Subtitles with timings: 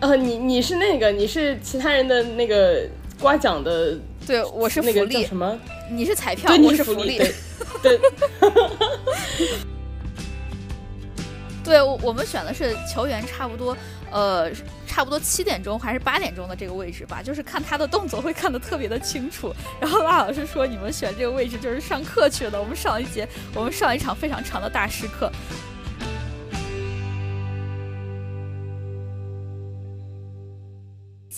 [0.00, 2.88] 呃，你你是那个，你是其他人的那个
[3.20, 5.58] 刮奖的，对，我是那个福利，什么？
[5.90, 7.18] 你是彩票，对，你是福利，
[7.82, 8.00] 对。
[11.62, 13.76] 对，我们选的是球员差不多，
[14.10, 14.50] 呃，
[14.86, 19.54] 差不多七点钟还是八点钟的这个位置吧，就是看他的动作会看得特别的清楚。
[19.78, 22.58] 然后拉老师说，你们选这个位置就是上课去了。
[22.58, 25.30] 我们上一节，我们上一场非常长的大师课。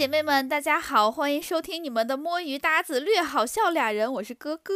[0.02, 4.74] 姐妹们，大家好，欢迎收听你们的摸鱼搭子略好笑俩人，我是哥哥。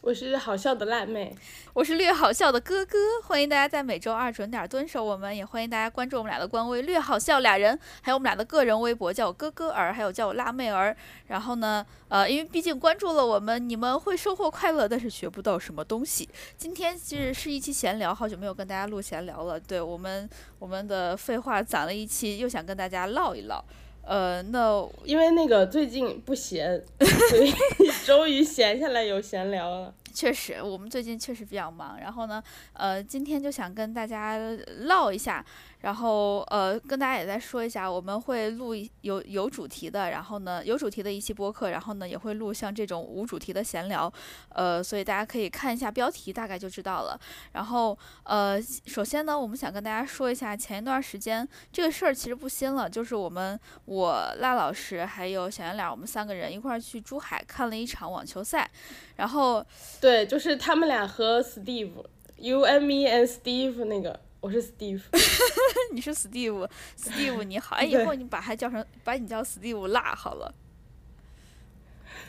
[0.00, 1.32] 我是好笑的辣妹，
[1.74, 10.94] 我是略好笑的哥哥，欢迎大家在每周二准点蹲守我们，也欢迎大家关注我们俩的官微“略好笑俩人”，还有我们俩的个人微博，叫我哥哥儿，还有叫我辣妹儿。
[11.28, 16.28] 然后呢，呃，因为毕竟关注了我们，你们会收获快乐，但是学不到什么东西。
[16.56, 23.64] 今天是是一期闲聊，好久没有跟大家录闲聊了，对我们我们的废话攒了一期，又想跟大家唠一唠。
[24.06, 26.82] 呃，那因为那个最近不闲，
[27.30, 27.52] 所以
[28.04, 29.94] 终于闲下来有闲聊了。
[30.14, 31.98] 确实，我们最近确实比较忙。
[32.00, 34.38] 然后呢，呃，今天就想跟大家
[34.86, 35.44] 唠一下。
[35.80, 44.10] 然后呃，跟大家也再说一下，我们会录有有主题的，然后呢有主题的一期播客，然后呢也会录像这种无主题的闲聊，
[44.48, 47.20] 呃，所以大家可以看一下标题，大概就知道了。
[47.52, 58.70] 然后呃，首先呢，我们想跟大家说一下，前一段时间这个事儿其实不新了，就是我们我辣老师还有小圆脸，我们三个人一块儿去珠海看了一场网球赛，
[59.16, 59.64] 然后
[60.00, 64.20] 对，就是他们俩和 Steve，You and me and Steve 那个。
[64.40, 65.00] 我是 Steve，
[65.94, 70.54] 你是 Steve，Steve 你好，哎，以后你把他叫成，把你叫 Steve 辣好了。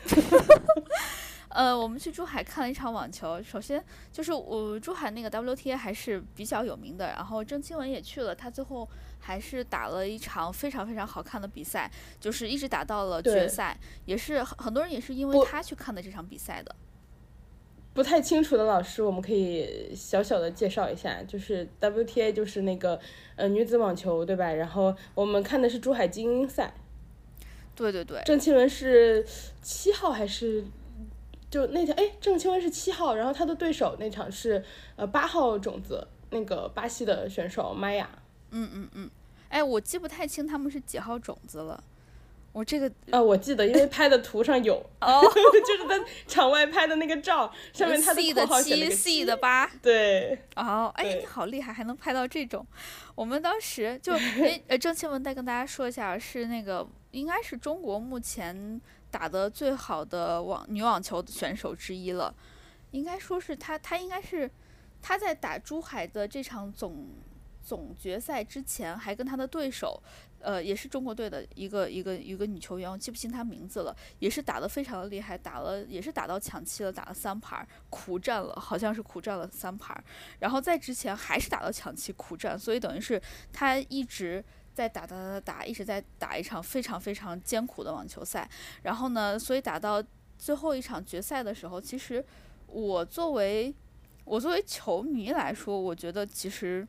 [1.50, 8.88] 呃，我们去珠海看了一场网球，首先就是我珠海那个 WTA 还是比较有名的，然后郑钦文也去了，他最后
[9.20, 16.74] 还是打了一场非常非常好看的比赛，就是一直打到了决赛，也是很多人也是因为他去看的这场比赛的。
[17.96, 23.00] 不太清楚的老师，我们可以小小的介绍一下，就是 WTA 就是那个
[23.36, 24.52] 呃女子网球，对吧？
[24.52, 26.74] 然后我们看的是珠海精英赛。
[27.74, 28.20] 对对对。
[28.26, 29.24] 郑钦文是
[29.62, 30.62] 七号还是
[31.50, 31.96] 就那天？
[31.96, 34.62] 哎，郑钦文是七号，然后他的对手那场是
[34.96, 38.06] 呃八号种子那个巴西的选手玛雅。
[38.50, 39.10] 嗯嗯嗯。
[39.48, 41.82] 哎，我记不太清他们是几号种子了。
[42.56, 45.20] 我这个啊，我记得，因为 拍的图上有，哦，
[45.66, 52.66] 就是在场外拍的那个照，上面他的括号写，C 的八，对，哦，哎，你好厉害，还能拍到这种。
[53.14, 58.80] 我们当时就， 哎，呃，郑钦文再跟大家说一下，是那个应该是中国目前
[59.10, 62.34] 打的最好的网女网球选手之一了，
[62.92, 64.50] 应该说是她，她应该是
[65.02, 67.06] 她在打珠海的这场总
[67.62, 70.02] 总决赛之前，还跟她的对手。
[70.46, 80.00] 呃，也是中国队的一个一个一个女球员，我记不清她名字了，也是打得非常的厉害，打了也是打到抢七了，打了三盘，苦战了，好像是苦战了三盘，
[80.38, 83.20] 然后在之前还是打到抢七苦战，所以等于是
[83.52, 88.48] 她一直在打打打打，一直在打一场非常非常艰苦的网球赛，
[88.84, 90.00] 然后呢，所以打到
[90.38, 92.24] 最后一场决赛的时候，其实
[92.68, 93.74] 我作为
[94.24, 96.86] 我作为球迷来说，我觉得其实。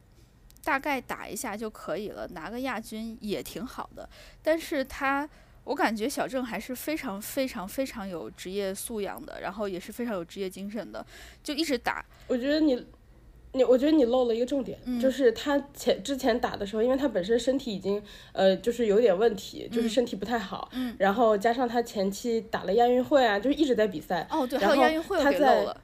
[0.68, 4.08] 大概打一下就可以了，拿个亚军也挺好的。
[4.44, 5.28] 但是他，
[5.64, 11.06] 我感觉小郑还是非常非常非常有职业素养的，然后也是非常有职业精神的，
[11.42, 12.06] 就一直打。
[12.28, 12.86] 我觉得你，
[13.54, 24.28] 你，我觉得你漏了一个重点，就是他前之前打的时候，因为他本身身体已经呃就是有点问题，就是身体不太好，嗯，然后加上他前期打了亚运会啊，就是一直在比赛。
[24.30, 25.82] 哦，对，还有亚运会给漏了。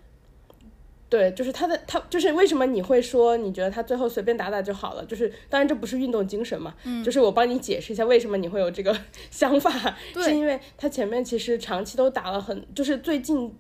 [1.14, 5.06] 对，就是他的他就是为什么你会说你觉得他最后随便打打就好了？
[5.06, 6.74] 就是当然这不是运动精神嘛，
[7.06, 8.98] 就是我帮你解释一下为什么你会有这个
[9.30, 13.56] 想法，是因为他前面其实长期都打了很，就是最近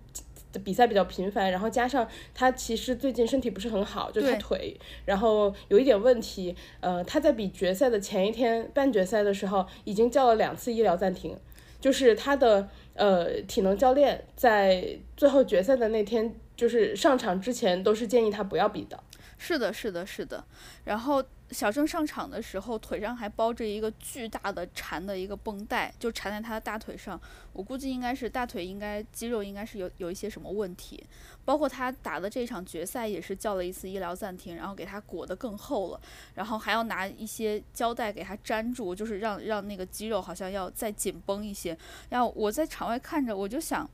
[0.52, 4.76] 的比赛比较频繁，然后加上他其实最近身体不是很好，就他腿
[5.06, 11.38] 然后有一点问题，呃，他在比决赛的前一天半决赛的时候已经叫了两次医疗暂停，
[11.80, 16.34] 就是他的呃体能教练在最后决赛的那天。
[16.56, 19.02] 就是上场之前都是建议他不要比的，
[19.38, 20.44] 是的，是的，是的。
[20.86, 27.20] 然后小郑上场的时候，腿上还包着一个巨大的缠的一个绷带，就缠在他的大腿上。
[27.54, 31.04] 我估计应该是大腿应该肌肉应该是有有一些什么问题。
[31.46, 36.00] 包括他打的这场决赛也是叫了一次医疗暂停，然后给他裹得更厚了，
[36.36, 41.78] 然后还要拿一些胶带给他粘住，就是让让那个肌肉好像要再紧绷一些。
[42.10, 43.90] 然后我在场外看着，我就想，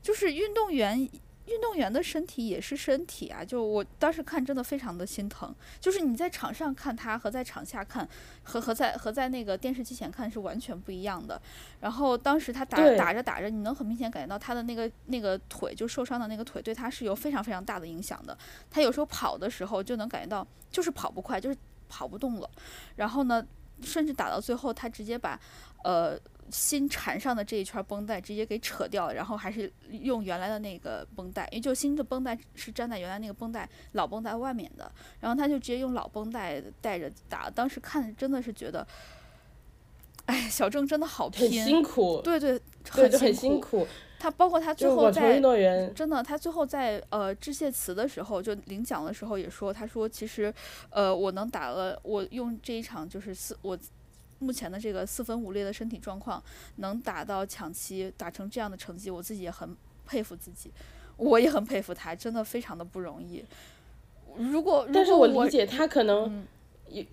[0.00, 1.08] 就是运动员。
[1.48, 5.54] 运动员的身体也是身体啊，就我当时看真的非常的心疼。
[5.80, 8.06] 就是你在场上看他和在场下看，
[8.42, 11.40] 和和在和在那个电视机前看是完全不一样的。
[11.80, 18.36] 然后当时他打打着打着，你能很明显感觉到他的那个那个腿就受伤的那个腿对他是有非常非常大的影响的。
[18.70, 21.56] 他有时候跑的时候就能感觉到就是跑不快，就是
[21.88, 22.50] 跑不动了。
[22.96, 23.44] 然后呢，
[23.82, 25.40] 甚至打到最后他直接把
[25.84, 26.18] 呃。
[26.50, 34.90] 新缠上的这一圈绷带直接给扯掉，然后还是用原来的那个绷带，因为就新的绷带是粘在原来那个绷带老绷带外面的，
[35.20, 37.50] 然后他就直接用老绷带带着打。
[37.50, 38.86] 当时看真的是觉得，
[40.26, 42.60] 哎，小郑真的好拼，很辛苦，对对，
[43.18, 43.86] 很辛苦。
[44.18, 45.40] 他包括他最后在
[45.94, 50.52] 真的，他最后在呃致谢词的时候，就领奖的时候也说，他说其实
[50.90, 53.78] 呃我能打了，我用这一场就是四我。
[54.40, 56.40] 目前的这个四分五裂的身体状况，
[56.76, 59.76] 能打到抢七，打成这样的成绩，我自己也很
[60.06, 60.70] 佩服自己，
[61.16, 63.44] 我也很佩服他，真的非常的不容易。
[64.36, 66.46] 如果，但是我理解他可能，
[66.88, 67.04] 也，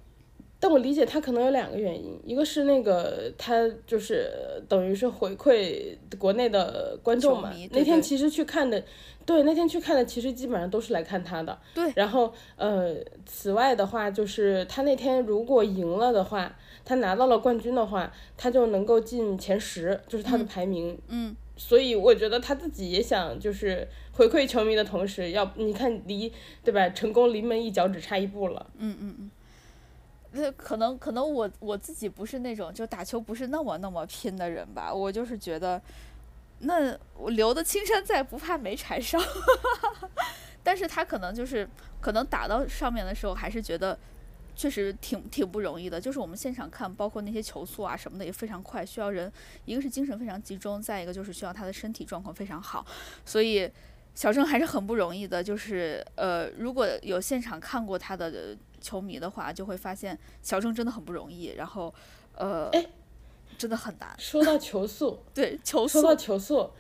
[0.60, 8.84] 但我理解他可能有两个原因，一个是那个他就是等于是回馈国内的观众嘛，那天其实去看的，
[9.26, 11.92] 对，那天去看的其实基本上都是来看他的，对。
[11.96, 12.96] 然后呃，
[13.26, 16.56] 此外的话就是他那天如果赢了的话。
[16.86, 20.96] 他拿到了冠军的话，他就能够进前十，就是他的排名。
[21.08, 26.32] 嗯，所以我觉得他自己也想，就是回馈球迷的同时，要你看离
[26.64, 28.68] 对吧，成功临门一脚只差一步了。
[28.78, 29.32] 嗯嗯嗯。
[30.34, 35.82] 那可能可能我我自己不是那种就打球不是那么那么拼的人吧，我就是觉得，
[36.60, 39.18] 那我留得青山在，不怕没柴烧。
[40.62, 41.68] 但是他可能就是
[42.00, 43.98] 可能打到上面的时候，还是觉得。
[44.56, 49.32] 确实挺挺不容易的，就是我们现场看，包括那些球速啊什么的也非常快，需要人
[49.66, 52.86] 一个是精神非常集中，再一个就是需要他的身体状况非常好，
[53.26, 53.70] 所以
[54.14, 55.44] 小郑还是很不容易的。
[55.44, 61.54] 就是呃，如果有现场看过他的球迷的话，就会发现小郑真的很不容易。
[61.58, 61.94] 然后
[62.36, 62.72] 呃，
[63.58, 64.16] 真的很难。
[64.18, 66.72] 说到球速，对球速，说到球速。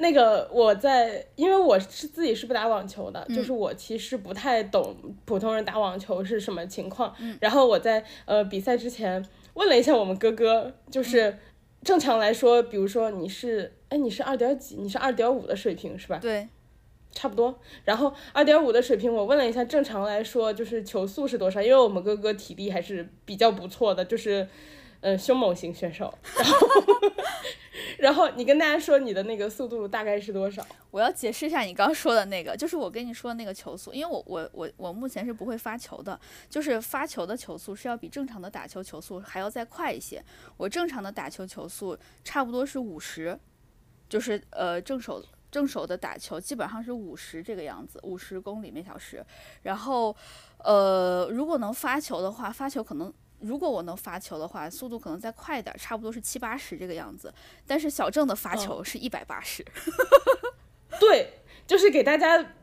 [0.00, 7.14] 那个我在，因为我是自己是不打网球的，就是我其实不太懂普通人打网球是什么情况。
[7.40, 9.24] 然后我在呃比赛之前
[9.54, 11.36] 问了一下我们哥哥，就是
[11.82, 14.76] 正常来说，比如说你是，哎你是二点几？
[14.76, 16.18] 你是二点五的水平是吧？
[16.18, 16.48] 对，
[17.10, 17.58] 差不多。
[17.84, 21.60] 然后二点五的水平，我问了一下，正常来说就是球速是多少？
[21.60, 24.48] 因为我们哥哥体力还是比较不错的，就是。
[25.00, 26.66] 嗯，凶猛型选手，然后，
[27.98, 30.66] 然后你跟大家说你的那个速度大概是多少？
[30.90, 36.18] 我要解释一下你刚说的那个，就是我跟你说的那个球速，因为我我我我目前是不会发球的，
[36.50, 40.20] 就是发球的球速是要比正常的打球球速还要再快一些。
[40.56, 43.38] 我正常的打球球速差不多是五十，
[44.08, 49.24] 就是呃正手正手的打球基本上是五十这个样子，五十公里每小时。
[49.62, 50.16] 然后
[50.64, 53.14] 呃如果能发球的话，发球可能。
[53.40, 57.32] 如果我能发球的话，速度可能再快一点，差不多是七八十这个样子。
[57.66, 59.64] 但是小郑的发球是一百八十，
[61.00, 61.34] 对，
[61.66, 62.54] 就是给大家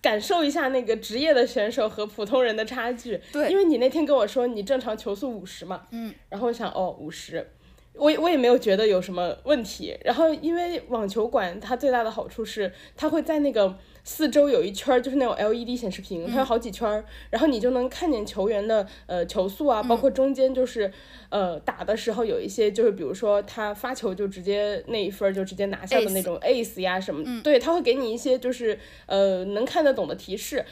[0.00, 3.20] 感受一下那个职业的选手和普通人的差距。
[3.32, 7.54] 对，因为你那天跟我说你正常球速五十嘛，嗯，然后我想哦五十，
[7.98, 9.96] 我我也没有觉得有什么问题。
[10.04, 13.76] 然后因为网球馆它最大的好处是它会在那个。
[14.04, 20.90] 四周有一圈儿，就是那种 LED 显示屏，它有好几圈儿，然后你就能看见球员的呃球速啊，包括中间就是
[21.28, 30.64] 呃打的时候有一些就是比如说他发球就直接那一分就直接拿下的那种 ace 呀什么，对他会给你一些就是呃能看得懂的提示。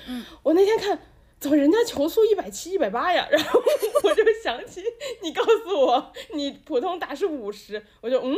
[0.42, 0.98] 我那天看
[1.38, 3.60] 怎么人家球速一百七一百八呀，然后
[4.04, 4.82] 我就想起
[5.22, 8.36] 你告诉我你普通打是五十，我就嗯，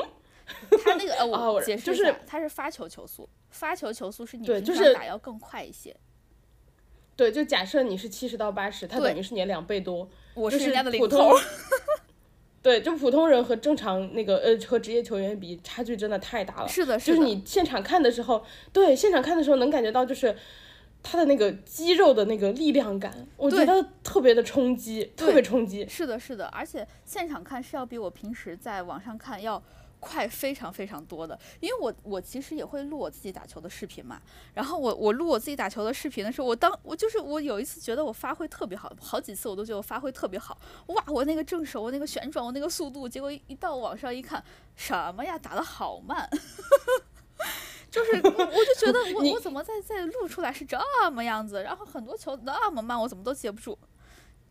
[0.85, 3.29] 他那个呃 我解释一下，他是发球球速。
[3.51, 5.97] 发球球速是你平常打要更快一些，
[7.17, 10.07] 对，就假设你是七十到八十，他等于是你两倍多。
[10.35, 11.33] 我是人家的普通，
[12.61, 16.69] 对，就普通人和正常那个呃和职业球员比，差距真的太大了。
[16.69, 20.37] 是的，是的就是你现场看的时候，对，现场看的时候能感觉到就是
[21.03, 25.87] 他的那个肌肉的那个力量感，我觉得特别的冲击，特别冲击。
[25.89, 29.63] 是的，是的，而且现场看是要比我平时在网上看要。
[30.01, 34.23] 快非常非常多的，因为我我其实也会录我自己打球的视频嘛。
[34.55, 40.57] 然后我我录我自己打球的视频的时候，我当我就是我有一次觉得我发挥特别好，好几次我都觉得我发挥特别好。
[40.87, 44.41] 哇，我那个正手，我那个旋转，我那个速度，结果一到网上一看，
[44.77, 46.31] 什么呀，打的好慢，
[47.91, 50.79] 就是我我就觉得我 我怎么在在录出来是这
[51.11, 53.79] 么样子，然后很多球那么慢，我怎么都接不住。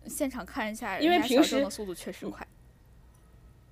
[0.07, 2.47] 现场看一下，因为平时的速度确实快。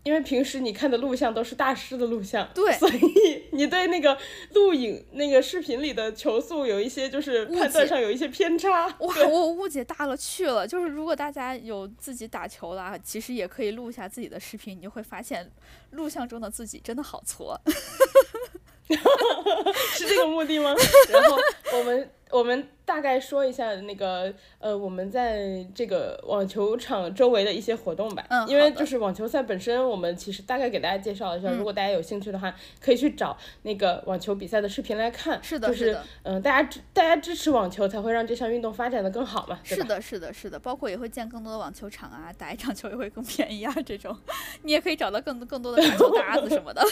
[0.03, 4.15] 因为平时你看的录像都是大师的录像，对，所以你对那个
[4.53, 8.85] 录影那个视频里的球速有一些就是判断上有一些偏差。
[8.99, 10.67] 哇，我误解大了去了。
[10.67, 15.51] 就是如果大家有自己打球啦，其实也可以录一下自己的视频，你就会发现
[15.89, 17.59] 录像中的自己真的好挫。
[19.93, 20.75] 是这个目的吗？
[21.09, 21.37] 然后
[21.73, 28.23] 我们我们大概说一下那个呃，我们在这个网球场周围的一些活动吧。
[28.29, 31.49] 嗯，因为就是网球赛本身，我们其实大概给大家介绍一下。
[31.51, 35.41] 如果大家有兴趣的话，可以去找那个网球比赛的视频来看。
[35.43, 39.59] 是的，是嗯，大家支大家支持网球，才会让这项运动发展的更好嘛。
[39.63, 43.73] 是的，是的，是的，包括也会建更多的网球场啊，打一场球也会更便宜啊。
[43.85, 44.15] 这种
[44.63, 46.83] 你也可以找到更更多的打球搭子什么的。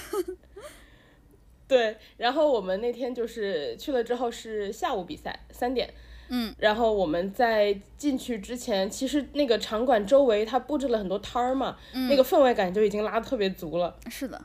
[1.67, 5.93] 对，然后我们那天就是去了之后是下午比赛三点，
[6.29, 11.77] 嗯，然后我们在进去之前，其实那个场馆周围它布置了很多摊儿嘛，
[12.09, 13.95] 那个氛围感就已经拉特别足了。
[14.09, 14.39] 是的。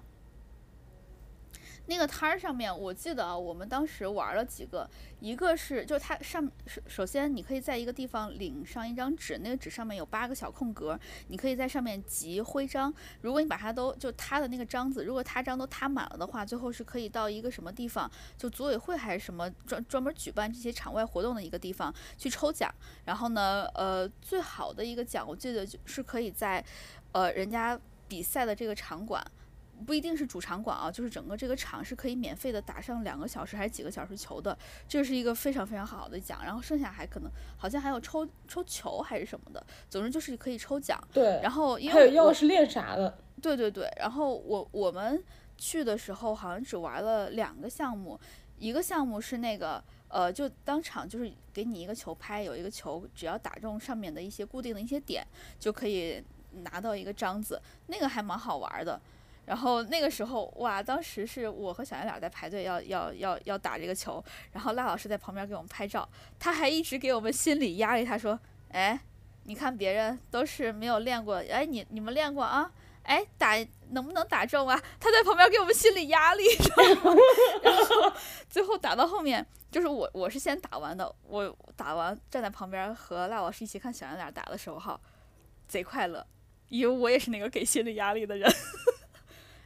[1.91, 4.89] 那个摊儿上面，我记得啊，我们当时玩了几个，
[5.21, 12.93] 一个是就它上首首先你可以在一个地方领上一张纸，那个纸上面有八个小空格，你可以在上面集徽章。
[13.23, 22.71] 如果你把它都就它的那个章子，如果它章都踏满了的话，最后是可以到一个什么地方，就组委会还是什么专专门举办这些场外活动的一个地方去抽奖。
[23.07, 26.63] 然后呢，呃，最好的一个奖，我记得就是可以在
[27.13, 29.25] 呃人家比赛的这个场馆。
[29.87, 34.57] 不一定是主场馆啊，就是整个这个场是可以免费的打上两个小时还是几个小时球的，
[34.89, 36.41] 这是一个非常非常好的奖。
[36.45, 41.03] 然后剩下还可能好像还有抽抽球还是什么的，总之就是可以抽奖。
[41.13, 43.19] 对，然后还有钥匙链啥的。
[43.41, 45.23] 对对对，然后我我们
[45.57, 48.19] 去的时候好像只玩了两个项目，
[48.59, 55.25] 一个项目是那个呃，就当场就是给你一个球拍，有一个球，只要打中上面的一些固定的一些点，
[55.61, 56.21] 就可以
[56.63, 59.01] 拿到一个章子，那个还蛮好玩的。
[59.49, 66.07] 然后那个时候，哇，当时是我和小圆脸在排队要要要要打这个球，然后赖老师在旁边给我们拍照，
[66.39, 68.05] 他还一直给我们心理压力。
[68.05, 68.39] 他说
[68.73, 69.01] ：“哎，
[69.45, 72.71] 你看别人都是没有练过，哎，你你们练过啊？
[73.05, 73.57] 哎，打
[73.93, 76.45] 能不能打中啊？” 他在旁边给我们心理压力，
[77.65, 78.13] 然后
[78.51, 85.01] 最后打到后面，就是我我是先打完的，我打完站在旁边和赖老师一起看小圆脸打的时候哈，
[85.67, 86.27] 贼快乐，
[86.69, 88.47] 因为我也是那个给心理压力的人。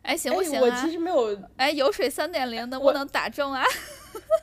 [0.03, 0.63] 哎，行不行啊？
[0.63, 1.39] 我其实没有。
[1.57, 3.65] 哎，油水三点零能不能打中啊？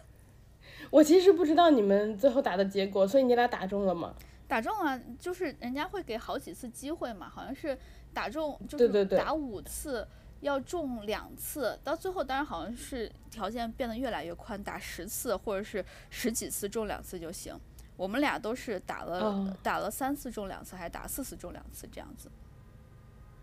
[0.90, 4.14] 我其实不知道你们最后打的结果，所以你俩打中了吗？
[4.48, 7.78] 打中啊，就是人家会给好几次机会嘛，好像是
[8.14, 10.08] 打中就是打五次
[10.40, 17.56] 要中两次，到最后当然好像是条件变得越来越宽，打十次或者是十几次中两次就行。
[17.96, 22.32] 我们俩都是打了打了三次中两次，还是打四次中两次这样子。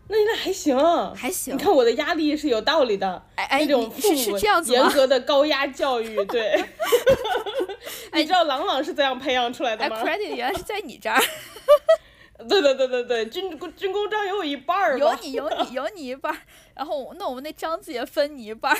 [0.08, 0.76] 那应该还行，
[1.14, 1.54] 还行。
[1.54, 6.64] 你看我的压力是有道理的，那种父母严格的高压教育，对。
[8.12, 11.20] 你知道朗朗是怎样培养出来的吗？credit 原来是在你这儿。
[12.48, 14.98] 对对对对对，军军功章有我一半儿。
[14.98, 16.38] 有你有你有你一半儿，
[16.74, 18.78] 然后那我们那章子也分你一半儿。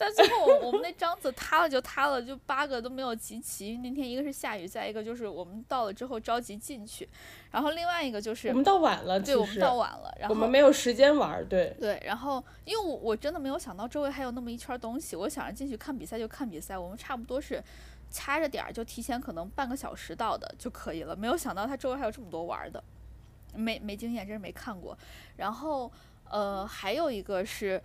[0.00, 3.76] 但最后我们那章子塌了就塌了，就八个都没有集齐。
[3.76, 7.06] 那天一个是下雨，再一个就是我们到了之后着急进去，
[7.50, 12.02] 然后另外一个就是我们到晚了，对，我们到晚了，然后我们没有时间玩，对对。
[12.06, 17.62] 然后因为我我真的没有想到周围还有那么一圈东西，我想着进去看比赛就看比赛，我们差不多是
[18.10, 22.82] 掐着点儿就提前可能半个小时到的就可以了，没有想到它周围还有这么多玩的，
[23.54, 24.96] 没没经验，真是没看过。
[25.36, 25.92] 然后
[26.30, 27.78] 呃还有一个是。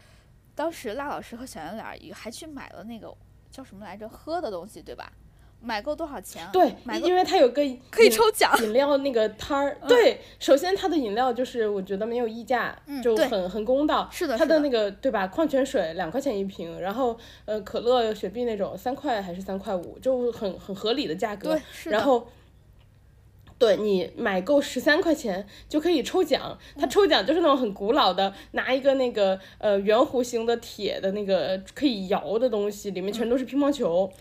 [0.56, 3.14] 当时辣老师和小圆脸还去买了那个
[3.52, 5.12] 叫什么来着喝的东西，对吧？
[5.62, 6.48] 买够多少钱？
[6.54, 9.78] 对，买因为它有个可以抽奖饮料那个摊儿。
[9.88, 14.08] 对，首先它的饮料就是我觉得没有溢价，就很很公道。
[14.12, 15.28] 是的，它的那个对吧？
[15.28, 21.54] 矿泉水两块钱一瓶，然后呃可乐、雪碧那种三块还是三块五，就很很合理的价格。
[21.54, 22.28] 对，是然后。
[23.58, 34.12] 对你买够十三块钱就可以抽奖，他抽奖就是那种很古老的，拿一个那个呃圆弧形的铁的那个可以摇的东西，里面全都是乒乓球，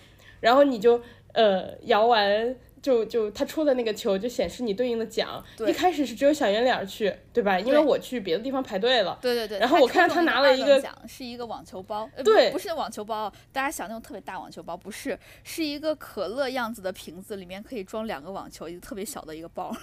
[0.40, 1.00] 然后你就
[1.32, 2.56] 呃摇完。
[2.84, 7.58] 就就他出的那个球就显示你对应的奖，一开始是只有小圆脸去，对吧？
[7.58, 9.18] 因为我去别的地方排队了。
[9.22, 9.58] 对对对。
[9.58, 12.06] 然后我看到他拿了一个奖，是一个网球包。
[12.22, 19.74] 对，不是网球包，大家想那种特别大网球包，不是，是一个可乐样子的瓶子，里面可以装两个网球，一个特别小的一个包。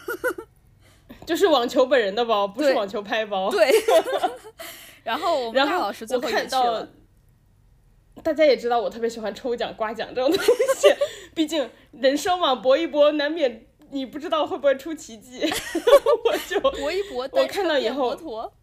[1.25, 3.49] 就是网球本人的包，不是网球拍包。
[3.51, 3.67] 对。
[5.03, 6.87] 然后我们大老师最后也去了。
[8.21, 10.87] 大家也知道我特别喜欢抽奖刮奖这种东西，
[11.33, 15.41] 毕竟人生嘛，搏一搏难免你不知道会不会出奇迹，
[16.25, 18.53] 我就搏一搏，我看到以后，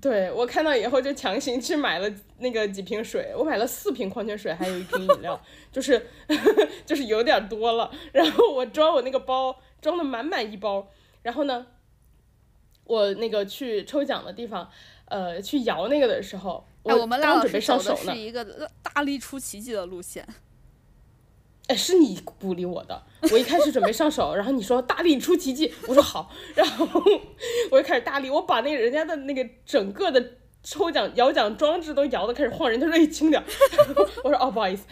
[0.00, 5.40] 对我看到以后就强行去买了那个几瓶水，我买了四瓶矿泉水，还有一瓶饮料，
[5.70, 6.08] 就是
[6.84, 7.90] 就是有点多了。
[8.12, 10.88] 然后我装我那个包装的满满一包，
[11.22, 11.66] 然后呢，
[12.84, 14.68] 我那个去抽奖的地方，
[15.04, 20.26] 呃，去摇那个的时候，我们刚准备上手呢，是一个大力出奇迹的路线。
[21.68, 23.02] 哎，是你鼓励我的。
[23.30, 26.86] 我一开始准备上手，然后你说大力出奇迹，我说好，然后
[27.70, 30.22] 我就开始大力，我把那个人家的那个整个的
[30.62, 33.42] 抽奖摇奖装置都摇的开始晃，人他说你轻点，
[34.24, 34.86] 我说哦不好意思，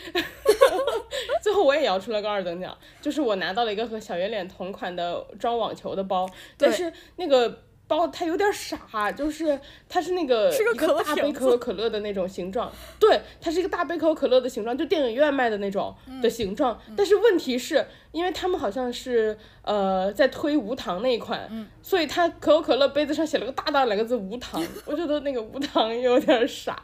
[1.42, 7.62] 最后我也摇出了个二等奖，就是我拿到了一个和小圆脸同款的装网球的包，但是那个。
[7.90, 12.70] 包它有点傻，就是它是那个一个大杯可口可乐的那种形状，
[13.00, 15.92] 对，它是一个大杯可口可乐的形状，就电影院卖的那种
[16.22, 16.80] 的形状。
[16.96, 26.80] 但是问题是，因为他们好像是呃在推无糖那一款，所以它可口可乐杯子上写了个大大两个字无糖，我觉得那个无糖有点傻。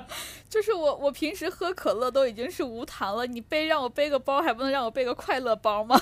[0.50, 5.98] 就是我我平时喝可乐都已经是无糖了，你背让我背个包，还不能让我背个快乐包吗？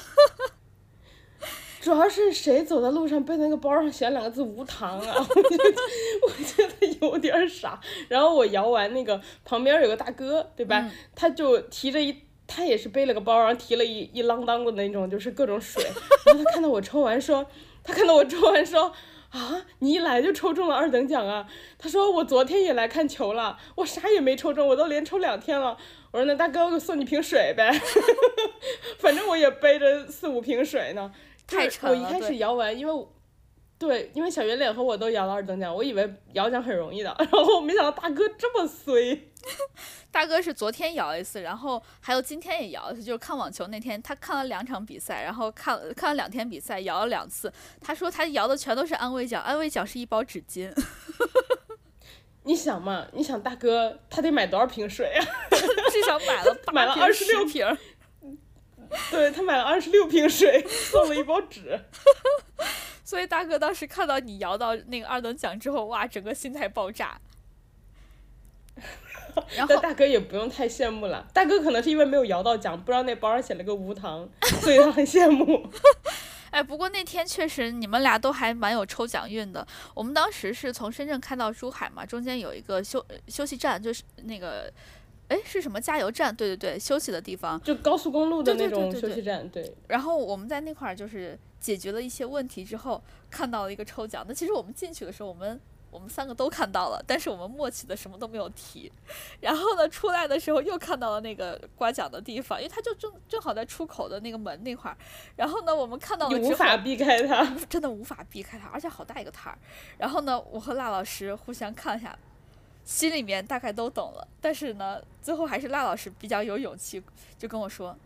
[1.81, 5.15] 主要是谁走在路上背那个包上写两个字无糖啊？
[5.27, 5.75] 我觉得
[6.23, 7.81] 我觉得有点傻。
[8.09, 10.91] 然后我摇完那个旁边有个大哥，对吧？
[11.15, 12.15] 他就提着一，
[12.47, 15.83] 他也是背了个包，然后提了一一啷当的那种，就是各种水。
[16.27, 17.47] 然后他看到我抽完说，
[17.83, 18.93] 他看到我抽完说，
[19.31, 21.47] 啊，你一来就抽中了二等奖啊？
[21.79, 25.79] 他说我昨天也来看球了，我啥也没抽中，我都连抽两天了。
[26.11, 27.73] 我说那大哥，我送你瓶水呗，
[28.99, 31.11] 反正我也背着四五瓶水呢。
[31.59, 31.97] 太沉了。
[31.97, 33.07] 我一开始摇完，因为，
[33.79, 39.19] 对，因为小圆脸和我都摇了二等奖，我以为摇奖很容易的， 然后没想到大哥这么衰。
[40.13, 47.51] 大哥是昨天摇一次，然后还有今天也摇一次，就是看网球那天，他看了两场比赛，然后看看了两天比赛，摇了两次。
[47.81, 50.71] 他说他摇的全都是安慰奖，安慰奖是一包纸巾。
[52.43, 55.25] 你想嘛，你想大哥他得买多少瓶水啊？
[55.91, 57.67] 至少买了买了二十六瓶。
[59.11, 61.81] 对他买了二十六瓶水， 送了一包纸，
[63.05, 67.21] 所以大哥当时看到你摇到那个二等奖之后，哇，整个心态爆炸。
[69.57, 74.29] 然后大哥也不用太羡慕了，大哥可能是因为没有摇到奖，不知道那包上写了个无糖，
[74.61, 75.71] 所以他很羡慕。
[76.51, 79.65] 哎，不过那天确实你们俩都还蛮有抽奖运的。
[79.95, 84.73] 我们当时是从深圳开到珠海嘛，中间有一个休休息站，就是那个。
[85.31, 86.35] 哎，是什么加油站？
[86.35, 89.49] 对对对，休息的地方，就高速公路的那种休息站。
[89.49, 89.73] 对。
[89.87, 94.25] 然后我们在那块儿就是解决了一些问题之后，看到了一个抽奖。
[94.27, 98.91] 那其实我们进去的时候，我们我们三个都看到了，但是我们默契的什么都没有提。
[99.41, 104.97] 然后呢，出来的时候又看到了那个刮奖的地方，因为他就正正好在出口的那个门那块儿。
[105.37, 109.57] 然后呢，我们看到了之后，无法避开它， 真的无法避开它，而且好大一个摊儿。
[109.97, 112.19] 然后呢，我和辣老师互相看一下。
[112.91, 117.01] 心里面大概都懂了，但是呢，最后还是赖老师比较有勇气，
[117.39, 117.97] 就跟我说：“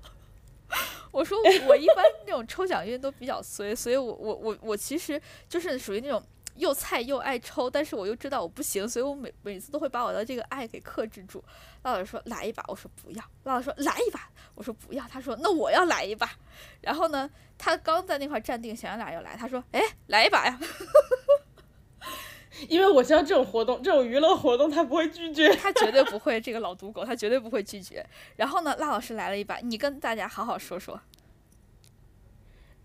[1.10, 6.22] 我说：“我一般那种抽奖运都比较衰，所以我我我我其实就是属于那种
[6.56, 11.42] 又菜又爱抽，但是我又知道我不行，所以我每每次都会把我的这个爱给克制住。”
[11.84, 16.30] 赖老师说：“来一把。”我说：“不要。”赖老师说：“来一把。”我说：“不要。”他说：“那我要来一把。”
[16.82, 20.58] 然后呢，他刚在那块站定，想要俩要来，他说：“哎，来一把呀。”
[22.68, 26.40] 因为我知道这种活动，这种娱乐活动，他不会拒绝，他绝对不会。
[26.40, 28.04] 这个老赌狗，他绝对不会拒绝。
[28.36, 31.00] 然后呢，辣老师来了一把，你跟大家好好说说。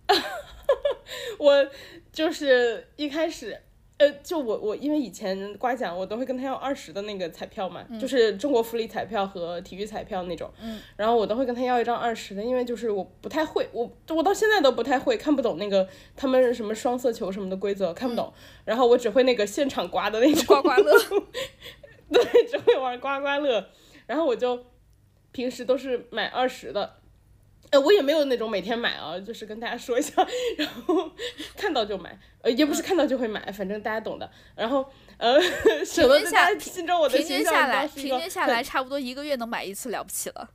[1.37, 1.69] 我
[2.11, 3.61] 就是一开始。
[3.97, 10.51] 呃，就我我因为以前刮奖，我都会跟他要二十的那个彩票嘛，就是中国福利彩票和体育彩票那种，
[10.95, 18.31] 然后我都会跟他要一张二十的，因为就是我不太会，我我到现在都不太会，看不懂那个他们什么双色球什么的规则，看不懂，
[18.65, 20.93] 然后我只会那个现场刮的那种刮刮乐，
[22.13, 23.67] 对，只会玩刮刮乐，
[24.05, 24.63] 然后我就
[25.31, 26.97] 平时都是买二十的。
[27.69, 30.25] 呃，我也没有那种每天买啊，就是跟大家说一下，
[30.57, 31.11] 然后
[31.57, 34.29] 看到就买，呃，也不是看到就会买，反正大家懂的。
[34.55, 34.85] 然后，
[35.17, 40.49] 呃，平均下平均下来，平均下来差不多一个月能买一次了不起了。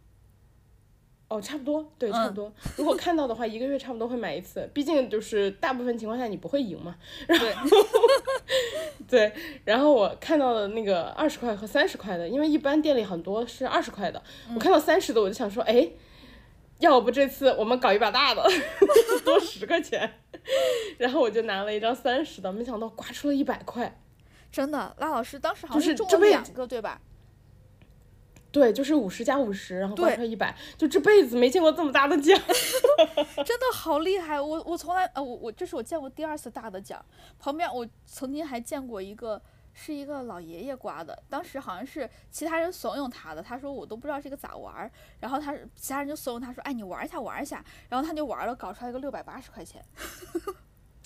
[1.29, 2.51] 哦，差不多，对，差不多。
[2.77, 6.97] 如果看到的话，一个月差不多会买一次，毕竟就是大部分情况下你不会赢嘛。
[7.27, 7.55] 对。
[9.07, 9.33] 对，
[9.67, 14.23] 然后我看到的那个二十块和三十块的，因为一般店里很多是二十块的，
[14.55, 15.91] 我看到三十的我就想说，哎。
[16.83, 18.43] 要不这次我们搞一把大的，
[19.25, 20.19] 多十块钱，
[20.99, 24.03] 然后我就拿了一张三十的，没想到刮出了一百块，
[24.51, 27.01] 真的，拉老师当时好像是中了两个，对吧？
[28.51, 32.39] 对，就是五十加五十，然后刮出来一百，就这辈子没见过这么大的奖，
[33.47, 34.41] 真的好厉害！
[34.41, 37.03] 我我从来呃我我这是我见过第二次大的奖，
[37.39, 39.41] 旁边我曾经还见过一个。
[39.73, 49.85] 是一个老爷爷刮的，当时好像是其他人怂恿他的，他说我都不知道这个咋玩儿，然后他其他人就怂恿他说，哎，你玩一下玩一下，然后他就玩了，搞出来一个六百八十块钱，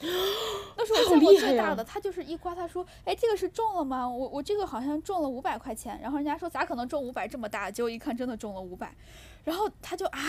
[0.77, 4.09] 那是我见过最大的，他就是一刮，他说，哎，这个是中了吗？
[4.09, 7.71] 我我这个好像中了五百块钱，然后人家说咋可能中五百这么大？
[7.71, 8.95] 结果一看真的中了五百，
[9.47, 10.21] 然后他就啊。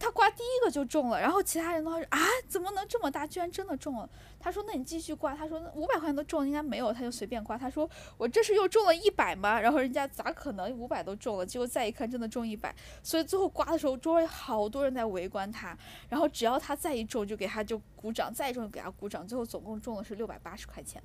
[0.00, 3.26] 他刮第一个就中了，然后其他人都说啊，怎么能这么大？
[3.26, 4.08] 居然真的中了。
[4.38, 7.58] 他说：“那你继续刮。”他说：“五百块钱都中了，应该没有。”他就随便刮。
[7.58, 11.44] 他说：“我这是又中了一百吗？”然后人家咋可能五百都中了？
[11.44, 12.72] 结果再一看，真的中一百。
[13.02, 15.76] 所以最后刮的时候，周围好多人在围观他。
[16.08, 19.26] 然后只要他再一中，就给他就鼓掌；再一中就给他鼓掌。
[19.26, 21.02] 最后总共中的是六百八十块钱。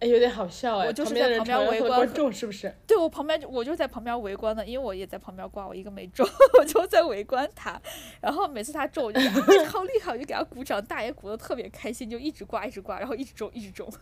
[0.00, 0.86] 哎，有点好笑哎！
[0.86, 2.72] 我就是在旁边围观，中是不是？
[2.86, 6.24] 对，我旁边我就在旁边围观的，因为我也在旁边挂，我一个没中，
[6.60, 7.80] 我就在围观他。
[8.20, 9.20] 然后每次他中，我就
[9.64, 10.80] 好厉害，我就给他鼓掌。
[10.84, 13.92] 大爷鼓的特别开心，就一直挂，一直挂，然后一直中，一直中。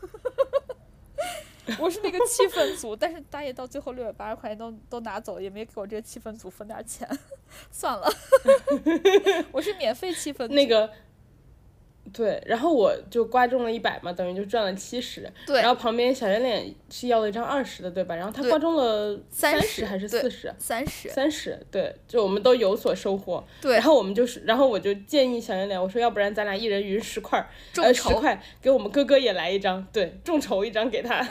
[1.80, 7.08] 我是那个气氛组，但是大爷到最后六百八十块钱都都拿走了，也没给我这个气氛组分点钱，
[7.72, 8.06] 算了。
[9.50, 10.90] 我是免费气氛那个。
[12.12, 15.30] 对，然后我就刮中了一百嘛，等于就赚了七十。
[15.46, 15.60] 对。
[15.60, 18.14] 然后旁边小圆脸是要了一张二十的，对吧？
[18.14, 20.54] 然后他刮中了三十还是四十？
[20.58, 21.08] 三十。
[21.08, 23.44] 三十，对，就我们都有所收获。
[23.60, 23.74] 对。
[23.74, 27.44] 然后我们就是，然后我就建议小圆脸，我说要不然咱俩一人匀十块，
[27.76, 31.26] 呃，十块，给我们哥哥也来一张，对，众筹一张给他。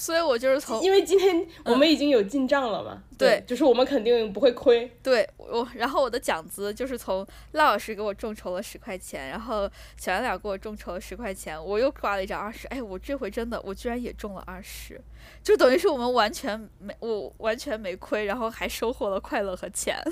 [0.00, 4.90] 所以我就是从，因为今天我们已经有进账了嘛，对，就是我们肯定不会亏。
[5.02, 14.98] 对，我然后我的奖资就是从赖老师给我众筹了十块钱，然后小杨俩给我众筹了十块钱，我又刮了一张二十，哎，我这回真的我居然也中了二十，
[15.42, 20.02] 就等于是我们完全没我完全没亏，然后还收获了快乐和钱。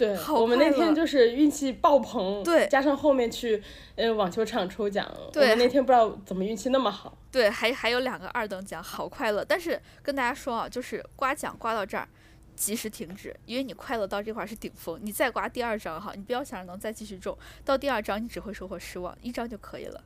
[0.00, 3.62] 对，我们那天就是运气爆棚，对，加上后面去
[3.96, 7.18] 呃网球场抽奖，对，我们那天不知道怎么运气那么好。
[7.30, 9.44] 对，还还有两个二等奖，好快乐。
[9.44, 12.08] 但是跟大家说啊，就是刮奖刮到这儿，
[12.56, 20.02] 及时停止，因为你快乐到这块是顶峰，你再刮第二张哈，你不要想着能再继续中，到第二张你只会收获失望，一张就可以了。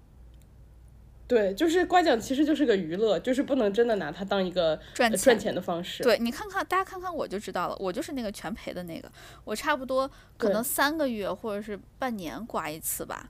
[1.27, 6.03] 对，就是刮奖其实就是个娱乐，就是不能真的拿它当一个赚赚钱的方式。
[6.03, 9.11] 对你看看，大家看看我就知道了，我就是那个全赔的那个。
[9.43, 13.27] 我差不多可能三个月或者是半年刮一次吧，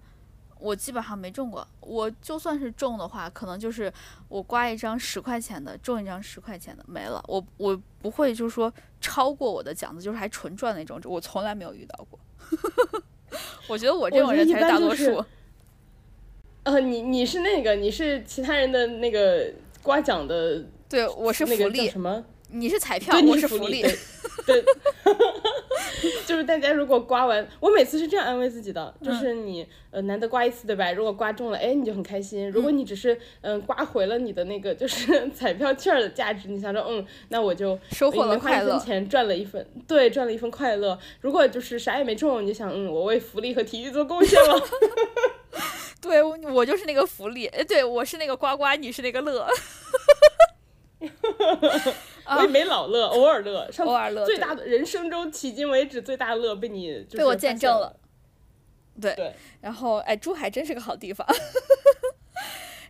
[0.58, 1.66] 我基本上没中过。
[1.80, 3.92] 我就算是中的话，可能就是
[4.28, 7.22] 我刮一张十块钱的，中一张十块钱的没了。
[7.28, 12.18] 我我不会就是说超过我的奖的，就是还纯赚那种，我从来没有遇到过。
[13.68, 15.24] 我觉得我这种人才是大多数。
[16.64, 19.46] 呃，你你是那个，你是其他人的那个
[19.82, 22.24] 刮奖的，对，我是福利什么？
[22.48, 23.82] 你是彩票，我是福利，
[24.46, 24.64] 对，
[26.24, 30.92] 就是大家如果刮完，我每次是这样安慰自己的，就是你呃难得刮一次，对吧？
[30.92, 40.96] 如果刮中了，哎，你就很开心；如果你只是嗯刮回了你的那个就是 彩票券的价值，你想着嗯，那我就收获了快乐，钱赚了一份，对，赚了一份快乐。
[41.20, 44.62] 如果就是啥也没中，你就想嗯，我为福利和体育做贡献了。
[46.08, 49.48] 对，我就是那个福利，哎，对我是那个呱呱，你是那个乐，
[52.26, 57.96] 我也没老乐，偶尔乐，偶尔乐，最大的人生中迄今为止最大的乐被你被我见证了，
[59.00, 61.26] 对，然后哎，珠海真是个好地方。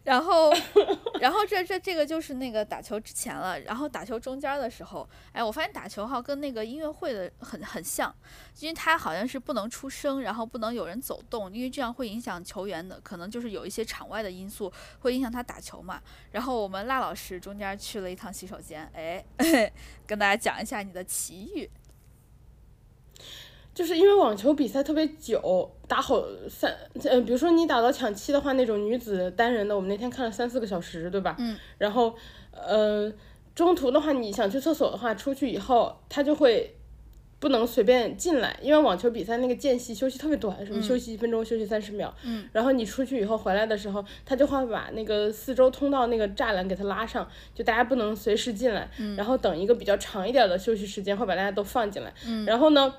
[0.05, 0.53] 然后，
[1.19, 8.15] 然后这这这个就是那个打球之前了，然后打球中间的时候，哎，我发现打球哈跟那个音乐会的很很像，
[8.61, 16.03] 因为它好像是不能出声，然后不能有人走动，因为这样会影响球员的，可能就是有一些场外的因素会影响他打球嘛。
[16.33, 19.25] 然后我们辣老师中间去了一趟洗手间，哎，
[20.07, 21.71] 跟大家讲一下你的奇遇。
[23.75, 31.35] 就是因为网球比赛特别久，打好三，嗯，比如说你打到抢七的话，那种女子单人的，我们那天看了三四个小时，对吧？
[31.41, 31.57] 嗯。
[31.79, 32.15] 然后，
[32.53, 33.13] 呃，
[33.53, 36.77] 中途的话，你想去厕所的话，出去以后，他就会
[37.41, 42.15] 不能随便进来，因为网球比赛那个间隙休息特别短，什么休息一分钟，休息三十秒。
[42.23, 42.49] 嗯。
[42.53, 48.89] 然后你出去以后回来的时候，他就会把那个四周通道那个栅栏给它拉上，就大家不能随时进来。
[49.01, 49.17] 嗯。
[49.17, 52.15] 然后等一个比较长一点的休息时间，会把大家都放进来。
[52.25, 52.47] 嗯。
[52.47, 52.95] 然后呢？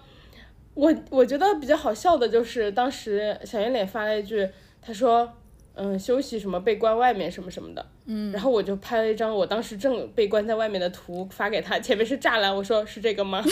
[0.76, 4.48] 我我觉得比较好笑的就是当时小圆脸发了一句，
[4.82, 5.34] 他说，
[5.74, 13.44] 嗯，休息什么被关外面什么什么的，嗯，然后我就拍了一张我当时正被关在外面的图发给他，前面是栅栏，我说是这个吗？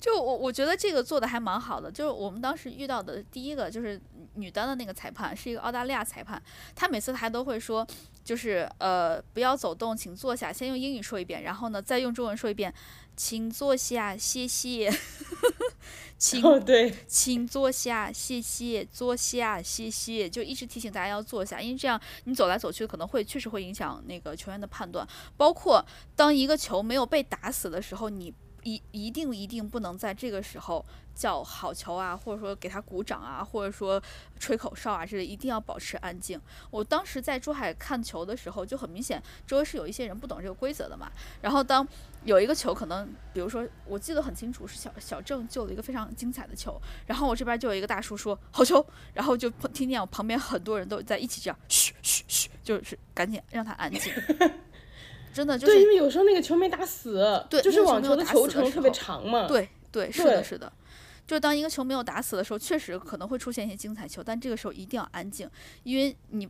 [0.00, 3.98] 就我我觉得这个做的还蛮好的，就是我们当时遇到的第一个就是
[4.34, 6.40] 女单的那个裁判是一个澳大利亚裁判，
[6.74, 7.86] 他每次他都会说，
[8.24, 12.72] 就是呃不要走动，请坐下，先用英语说一遍，然后呢再用中文说一遍，
[13.14, 14.90] 请坐下，谢谢，
[16.16, 25.06] 请对，请坐下，谢谢，坐下，谢谢，就一直提醒大家要坐下，因为这样你走来走去可能会确实会影响那个球员的判断，
[25.36, 25.84] 包括
[26.16, 28.32] 当一个球没有被打死的时候，你。
[28.64, 34.02] 一一定一定不能在这个时候叫好球啊，或者说给他鼓掌啊，或者说
[34.40, 36.40] 吹口哨啊之类，一定要保持安静。
[36.70, 41.10] 我当时在珠海看球的时候，就很明显，周围是有一些人不懂这个规则的嘛。
[41.40, 41.86] 然后当
[42.24, 54.12] 有一个球，可能比如说我记得很清楚，是小小郑救了一个非常精彩的球，然后我这边就有一个大叔说好球，然后就听见我旁边很多人都在一起这样嘘嘘嘘，就是赶紧让他安静。
[55.34, 59.48] 真的就是，对，因为有时候那个球没打死，对，就是网球的球程特别长嘛。
[59.48, 60.72] 对对，是的，是的。
[61.26, 65.50] 就当一个球没有打死的时候，确实可能会出现一些精彩球，但这个时候一定要安静，
[65.82, 66.48] 因为你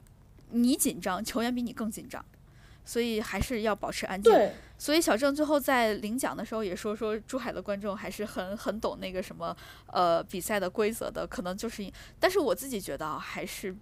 [0.50, 2.22] 你紧张，球员比你更紧张，
[2.84, 4.30] 所以还是要保持安静。
[4.30, 4.52] 对。
[4.76, 13.74] 所以小郑最后在领奖的时候也说，说珠海的观众还是很很懂那个什么呃比赛的规则的，可能就是，但是我自己觉得啊，还是。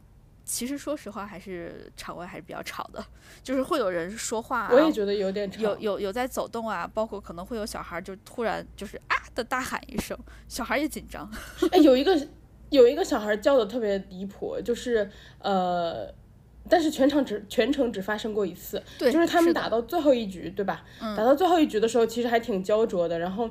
[0.45, 3.05] 其实说实话，还是场外还是比较吵的，
[3.43, 11.31] 就是会有人说话，我也觉得有点吵，有有有在走动啊，包括可能会有小孩就突然就是啊的大喊一声，小孩也紧张。
[11.71, 12.29] 哎，有一个
[12.71, 16.13] 有一个小孩叫的特别离谱，就是呃，
[16.69, 20.85] 但是全场只全程只发生过一次，对，就是他们打到最后一局，对吧？
[21.01, 23.49] 嗯，打到最后一局的时候，其实还挺焦灼的，然后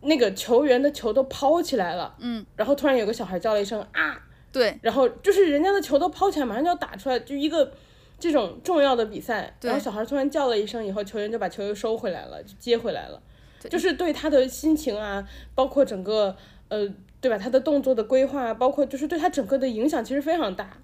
[0.00, 4.22] 那个球员的球都抛起来了，嗯，然后突然有个小孩叫了一声啊。
[4.54, 7.72] 对，然后就是人家的球都抛起来，马上就要打出来，就一个
[8.20, 13.20] 这种重要的比赛，然后小孩突然叫了一声，以后球员就把球又收回来了，就接回来了，
[13.68, 16.36] 就是对他的心情啊，包括整个
[16.68, 16.88] 呃，
[17.20, 17.36] 对吧？
[17.36, 20.78] 他的动作的规划，包括就是对他整个的影响其实非常大。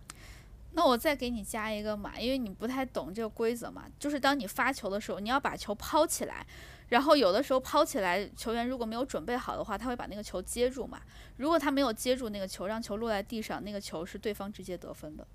[0.72, 6.44] 那我再给你加一个嘛，因为你不太懂这个规则嘛，就是当你发球的时候，你要把球抛起来。
[6.90, 11.00] 然后有的时候抛起来，球员如果没有准备好的话，他会把那个球接住嘛。
[11.38, 15.26] 如果他没有接住那个球，让球落在地上，那个球是对方直接得分的。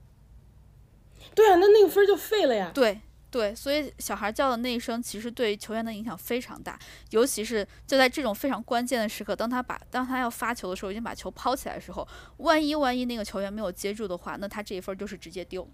[1.34, 2.72] 对啊，那那个分就废了呀。
[2.74, 6.78] 对对，所以小孩叫的那一声，其实对球员的影响非常大，
[7.12, 15.66] 尤其是就在这种非常关键的时刻，当他把当他要发球的时候，已经把球抛起来的时候，万一万一那个球员没有接住的话，那他这一分就是直接丢。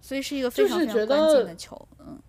[0.00, 2.21] 所以是一个非常非常关键的球，嗯。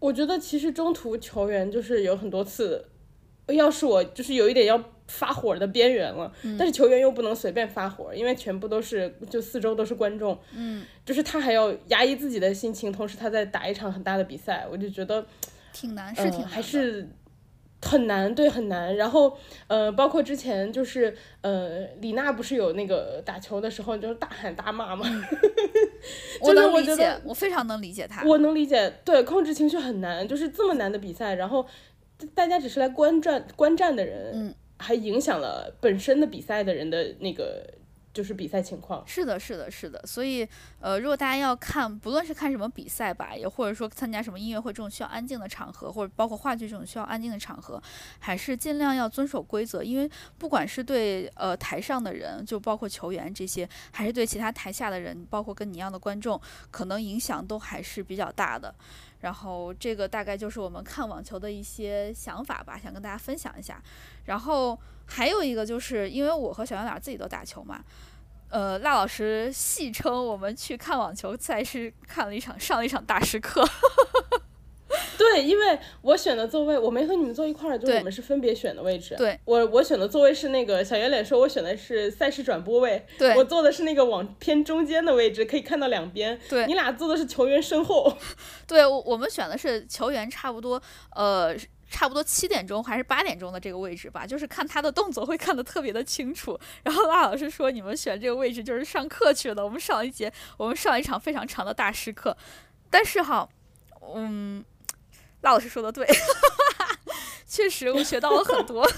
[0.00, 2.84] 我觉得其实中途球员就是有很多次，
[3.46, 15.24] 要是我就是有一点要发火的边缘了，但是球员又不能随便发火，因为全部都是就四周都是观众，嗯，就是他还要压抑自己的心情，同时他在打一场很大的比赛，我就觉得
[15.72, 17.08] 挺难，是挺还是。
[17.82, 18.94] 很难，对，很难。
[18.96, 25.06] 然后，呃，包括之前就是，呃，李娜不是有那个打球的时候就是大喊大骂吗？
[26.42, 28.26] 我能理解，我非常能理解他。
[28.26, 31.66] 我能理解，对，控制情绪很难，就是这么难的比赛，然后
[32.34, 37.64] 大家只是来观战观战的人，嗯，还影响了本身的比赛的人的那个。
[38.12, 40.04] 就是比赛情况，是的，是的，是的。
[40.04, 40.46] 所以，
[40.80, 47.80] 呃，如果大家要看，不论是看什么比赛吧，也或者说参加什么音乐会这种需要安静的场合，或者包括话剧这种需要安静的场合，
[48.18, 49.82] 还是尽量要遵守规则。
[49.84, 58.74] 因为不管是对呃台上的人，就包括球员这些，还是对其他台下的人，包括跟你一样的观众，可能影响都还是比较大的。
[59.20, 63.82] 然后，这个大概就是我们看网球的一些想法吧，想跟大家分享一下。
[64.24, 64.78] 然后。
[65.12, 67.82] 还有一个就是，因为我和小圆脸自己都打球嘛，
[68.48, 73.68] 呃，赖老师戏称我们去看网球赛是看了一场上了一场大师课。
[75.16, 79.14] 对，因为我选的座位，我没和你们坐一块儿，就是我们是分别选的位置。
[79.16, 83.06] 对，我我选的座位是那个小圆脸说，我选的是赛事转播位。
[83.16, 86.38] 对，我坐的是那个往偏中间的位置，可以看到两边。
[86.48, 88.16] 对，你俩坐的是球员身后。
[88.66, 90.80] 对，我我们选的是球员差不多，
[91.14, 91.56] 呃。
[91.92, 96.56] 差不多七点钟还是八点钟的这个位置吧，就是看他的动作会看得特别的清楚。
[96.84, 99.64] 然后拉老师说，你们选这个位置就是上课去了。
[99.64, 102.36] 我们上一节，我们上一场非常长的大师课。
[102.88, 103.48] 但是哈，
[104.14, 104.64] 嗯，
[105.42, 106.06] 拉老师说的对，
[107.46, 108.88] 确实我学到了很多。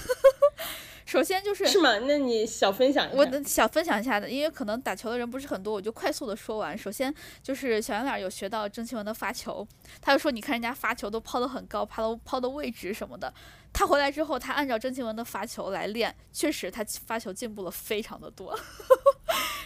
[1.05, 1.95] 首先就是是吗？
[2.07, 3.15] 那你小分享一下。
[3.15, 6.75] 我小分享一下的，因为可能打球的人不是很多，我就快速的说完。
[6.75, 9.67] 首先就是小杨脸有学到郑钦文的发球，
[10.01, 13.31] 他就说你看人家发球都抛得很高，抛的抛的位置什么的。
[13.71, 18.57] 他回来之后，他按照郑钦文的发球来练，确实他发球进步了非常的多。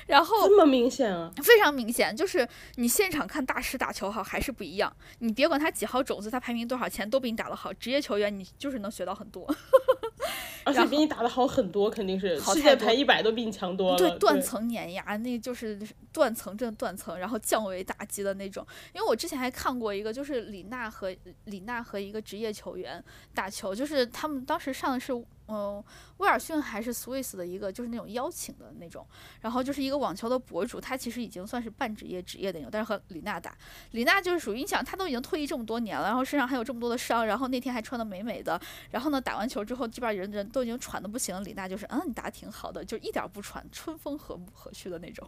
[0.08, 1.32] 然后这么明显啊？
[1.44, 4.92] 非常明显，就是你现场看大师打球好还是不一样。
[5.20, 7.72] 你别管他几号种子，他排名多少钱，都比你打得好。
[7.74, 9.46] 职业球员你就是能学到很多。
[10.64, 13.98] 而且比你打的好很多，肯定是世界排一百都比你强多了。
[13.98, 15.80] 对，断层碾压，那就是
[16.12, 18.66] 断层真的断层，然后降维打击的那种。
[18.94, 21.16] 因为我之前还看过一个，就是李娜和
[21.46, 23.02] 李娜和一个职业球员
[23.34, 25.14] 打球，就是他们当时上的是。
[25.50, 25.82] 嗯，
[26.18, 29.06] 威尔逊还是 Swiss 的一个，就是那种邀请的那种，
[29.42, 33.56] 然后就是一个网球的博主，他其实已经算是半职业、职业的那种，但是和李娜打，
[33.92, 38.60] 李娜就是属于你想，他都已经退役这么多年了，然后身上还有这么多的伤，然后那天还穿的美美的，
[38.92, 45.26] 然后呢，打完球之后，基本上人人都已经喘的不行，李娜就是，嗯，你打挺好的，就一点不喘，春风和睦和煦的那种，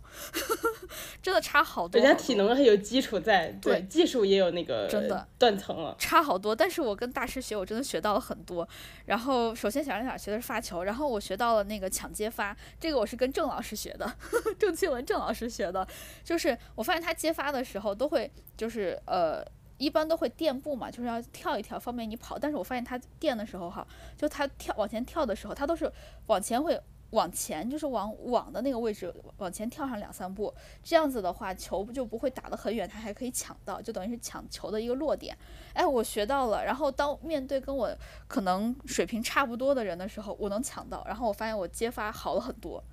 [1.23, 2.01] 真的差好多。
[2.01, 6.53] 人家体能还有基础在，对，技术也有那个真的断层了，差好多。
[6.53, 8.67] 但是我跟大师学，我真的学到了很多。
[9.05, 10.08] 然后首先想让。
[10.17, 14.11] 学的是发球，然后我学到了那个抢接发，这个我是跟郑老师学的，
[14.59, 15.87] 郑钦文郑老师学的，
[16.23, 19.45] 就是我发现他接发的时候都会，就是呃，
[19.77, 22.37] 一般都会垫步嘛，就是要跳一跳，方便你跑。
[22.37, 25.91] 但是我发现他垫的时候哈，就他跳往前跳的时候，他都是
[26.27, 26.79] 往前会。
[27.11, 35.35] 往前就是往网的那个位置往前跳上两三步，这样子的话球就不会打得很远，他还可以抢到，就等于是抢球的一个落点。
[35.73, 36.63] 哎，我学到了。
[36.63, 37.89] 然后当面对跟我
[38.27, 41.03] 可能水平差不多的人的时候，我能抢到。
[41.07, 42.83] 然后我发现我接发好了很多。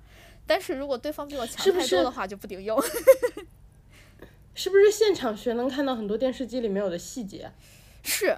[0.45, 2.81] 但是如果对方比我强太多的话，就不顶用。
[4.55, 7.51] 是不是现场学能看到很多电视机里没有的细节？
[8.01, 8.35] 是，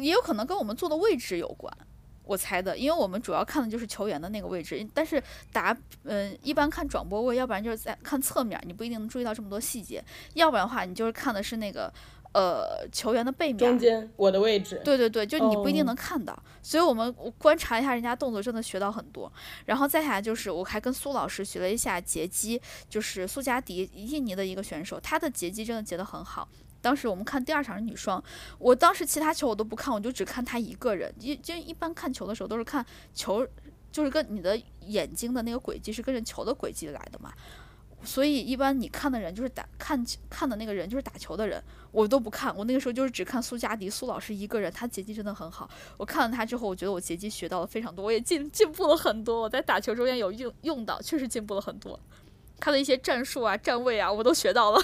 [0.00, 1.74] 也有可能跟我们坐的位置有关。
[2.24, 10.02] 我猜的，因为我们主要看的就是球员的那个位置，但是打，嗯，一般看转播位，要不然就是在看侧面，你不一定能注意到这么多细节，
[10.34, 11.92] 要不然的话，你就是看的是那个，
[12.32, 19.30] 呃，球员的背面，中间我的位置，对对对，就你不一定能看到，所以我们观察一下人家动作，真的学到很多。
[19.66, 26.48] 然后再下来就是，我还跟苏老师学了一下截击，就是苏加迪，印尼的一个选手，他的截击真的截得很好。
[26.80, 28.22] 当时我们看第二场是女双，
[28.58, 31.14] 我当时其他球我都不看，我就只看他一个人。
[31.20, 33.46] 一就一般看球的时候都是看球，
[33.92, 37.30] 就是跟你的眼睛的那个轨迹是跟着球的轨迹来的嘛。
[38.04, 42.54] 所以一般你看的人就是打看看的那个人就是打球的人，我都不看。
[42.56, 45.70] 我那个时候就是只看苏嘉迪苏老师一个人，他截击真的很好。
[45.96, 49.42] 我看了他之后，我觉得我截击学到了非常多，我也进进步了很多。
[49.42, 51.98] 我在打球中间有用用到，确实进步了很多。
[52.58, 54.80] 他的一些战术啊、站位啊，我都学到了。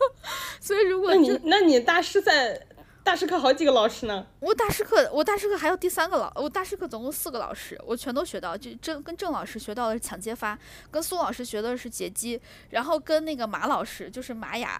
[0.60, 2.58] 所以如果那你那你大师赛
[3.08, 4.26] 大师课好几个老师呢？
[4.38, 8.54] 我大师课我大师课还有第三个老，我大师课总共四个老师，我全都学到。
[8.54, 10.58] 就郑跟郑老师学到的是抢接发，
[10.90, 14.78] 跟苏老师学的是截击，然后跟那个马老师就是玛雅，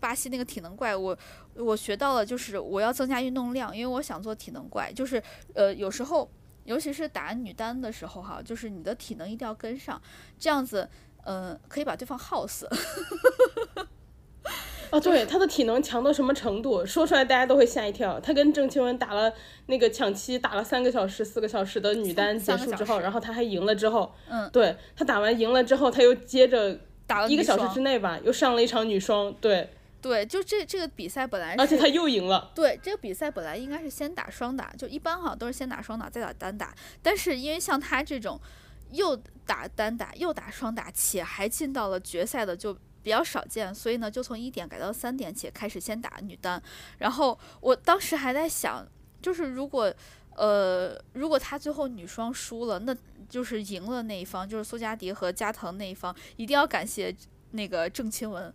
[0.00, 1.14] 巴西那个体能怪，我
[1.54, 6.26] 我学到了就是我要增加运动量，因为我想做体能怪，就是呃有时候
[6.64, 10.00] 尤其是打女单的时候哈，就是你的体能一定要跟上，
[10.38, 10.88] 这样子。
[11.28, 12.66] 嗯，可以把对方耗死。
[14.90, 16.86] 啊，对，他的体能强到什么程度？
[16.86, 18.20] 说出来大家都会吓一跳。
[18.20, 19.32] 他跟郑钦文打了
[19.66, 29.32] 那个抢七，打了三个小时、四个小时的女单结束之后，然后他还赢了之后，嗯，对他打完赢了之后，他又接着打了一个小时之内吧，又上了一场女双。
[29.40, 29.68] 对，
[30.00, 32.52] 对，就这这个比赛本来，而且他又赢了。
[32.54, 38.40] 对，这个比赛本来应该是先打双打，就一般好像都是先打双打再打单打，但是因为像他这种。
[38.92, 42.74] 又打单打，又打双打，且还进到了决赛的就
[43.06, 46.60] 比较少见，所以呢，就从一点改到三点，起开始先打女单。
[46.98, 48.84] 然后我当时还在想，
[49.22, 49.94] 就是如果，
[50.34, 52.92] 呃，如果他最后女双输了，那
[53.28, 57.14] 就是赢了那一方，就是苏嘉迪和加藤那一方，一定要感谢
[57.52, 58.52] 那个郑钦文，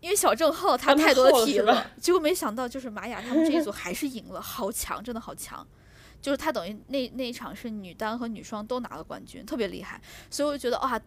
[0.00, 5.64] 因为小郑耗他太多的体了，结果没想到就是玛雅他们这一组 还是赢了，好强，真的好强。
[6.20, 11.00] 就是他等于那那一场是女单和女双都拿了冠军，特别厉害，所以我就觉得哇，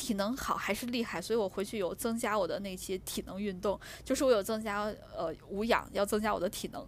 [0.00, 4.84] 体能好还是厉害，所以我回去有增加我的那些体能运动，就是我有增加
[5.14, 6.82] 呃无氧，要增加我的体能。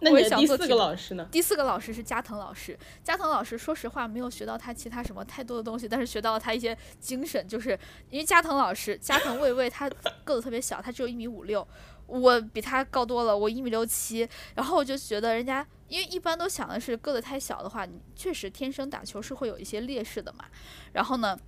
[0.00, 1.28] 那你第四个老师呢？
[1.30, 7.78] 第四个老师是加藤老师，加藤老师说实话没有学到他其他什么太多的东西，但是学到了他一些精神，就是
[8.10, 9.90] 因为加藤老师加藤卫卫他
[10.24, 11.66] 个子特别小，他只有一米五六。
[12.06, 20.46] 我比他高多了，我一米六七，然后我就觉得人家，因为一般都想的是个子太小的话，你确实天生打球是会有一些劣势的嘛。
[20.94, 21.38] 然后呢，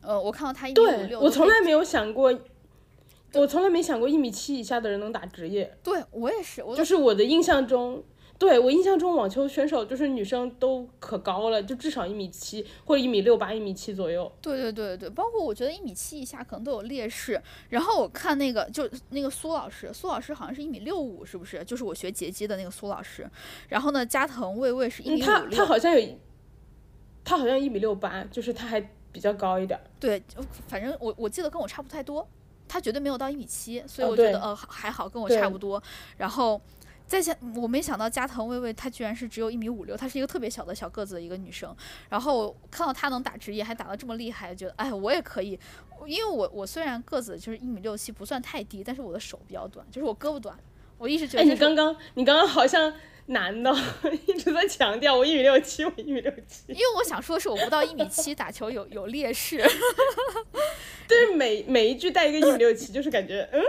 [0.00, 2.32] 呃，我看到他一米五六，我从来没有想过，
[3.34, 5.76] 我从来没想过一米七以下的人能打职业。
[5.82, 8.02] 对我也是，就是我的印象中。
[8.38, 14.30] 对我印象中，网球选手就是女生都可高了，就至少一米七或者一米六八、一米七左右。
[14.40, 17.42] 对对对对，包括我觉得一米七以下可能都有劣势。
[17.68, 21.64] 然后我看那个就那个苏老师，苏老师好像是一米六五，是不是？
[21.64, 23.28] 就是我学截击的那个苏老师。
[23.68, 25.26] 然后呢，加藤卫卫是一米五六。
[25.26, 26.16] 他他好像有，
[27.24, 28.80] 他好像一米六八，就是他还
[29.10, 29.80] 比较高一点。
[29.98, 30.22] 对，
[30.68, 32.24] 反正我我记得跟我差不太多，
[32.68, 35.82] 他绝对没有到一米七，所以我觉得呃还好跟我差不多。
[36.16, 36.60] 然后。
[37.08, 41.74] 在想，我没想到加藤薇薇她居然是只有一米五六，她是一个特别小的小个子的一个女生。
[42.10, 45.58] 然后看到她能打职业，还打得这么厉害，觉得哎，我也可以。
[46.06, 50.56] 因为我我虽然个子就是一米六七，不算太低，但是我的手比较短，就是我胳膊短。
[50.98, 52.92] 我一直觉得，哎，你刚刚你刚刚好像。
[53.28, 53.74] 男的
[54.26, 56.64] 一直在强调我一米六七，我一米六七。
[56.68, 59.62] 因为我想说的是，我不到一米七打球有 有劣势。
[61.10, 63.62] 但是每每一句带一个一米六七，就是感觉嗯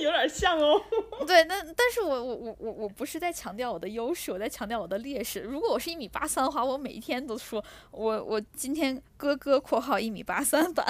[0.00, 0.82] 有点像哦。
[1.26, 5.40] 对，那但是我我我我我不是在强调我的优势，我在强调我的劣势。
[5.40, 10.86] 如果我是一米八三的话，我每一天都说我我今天哥哥（括号一米八三版）。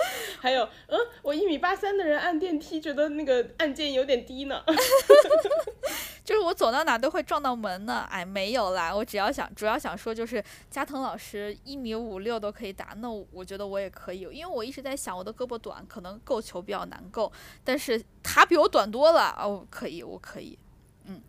[0.40, 4.62] 还有，嗯，我一米八三的人按电梯觉得那个按键有点低呢。
[6.24, 8.06] 就是我走到哪都会撞到门呢。
[8.08, 17.32] 哎，没有啦，我只要想，主要想说就是加藤老师一米五六都可以打，那我觉得我也可以，因为我一直在想我的胳膊短，可能够球比较难够，
[17.64, 20.56] 但是他比我短多了哦，可以，我可以。
[21.06, 21.20] 嗯，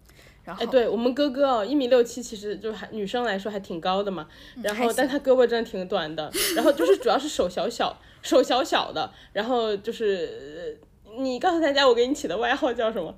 [0.43, 4.27] 然后哎，对我们哥哥哦，一米六七，其实就还女生来说还挺高的嘛。
[4.61, 6.31] 然后，但他胳膊真的挺短的。
[6.55, 7.97] 然后就是主要是手小小。
[8.21, 10.79] 手小小的，然后就是
[11.17, 13.15] 你告诉大家，我给你起的外号叫什么？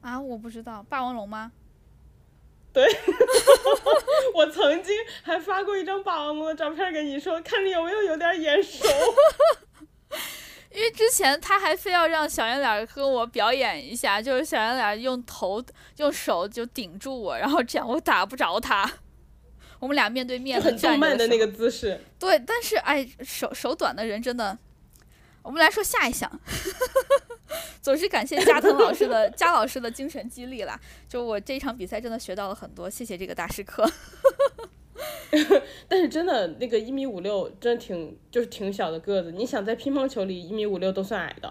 [0.00, 1.52] 啊，我不知道，霸王龙吗？
[2.72, 2.86] 对，
[4.34, 8.86] 我曾经还发过一张霸王龙的照片给你，说看着有没有有点眼熟。
[10.72, 15.60] 因为之前他还非要让小圆脸跟我表演一下，就是小圆脸用头
[15.96, 18.88] 用手就顶住我，然后这样我打不着他。
[19.80, 24.56] 我们俩面对面很动漫的那个姿势，对，但是哎，手手短的人真的，
[25.42, 26.30] 我们来说下一项，
[27.80, 30.78] 总是感谢加藤老师的 加老师的精神激励啦。
[31.08, 33.90] 就我这一场比赛真的学到了很多，谢谢这个大师课。
[35.88, 41.50] 但是真的那个一米五六真的挺就是挺小的个子，你想在乒乓球里一米五六都算矮的。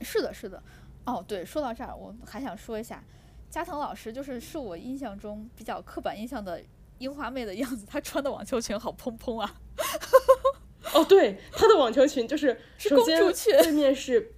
[0.00, 0.60] 是的，是的。
[1.04, 3.04] 哦，对，说到这儿我还想说一下，
[3.48, 6.60] 加藤老师就是是我印象中比较刻板印象的。
[6.98, 9.54] 樱花妹的样子，她穿的网球裙好蓬蓬啊！
[10.94, 14.32] 哦，对，她的网球裙就是是公主裙，对面是，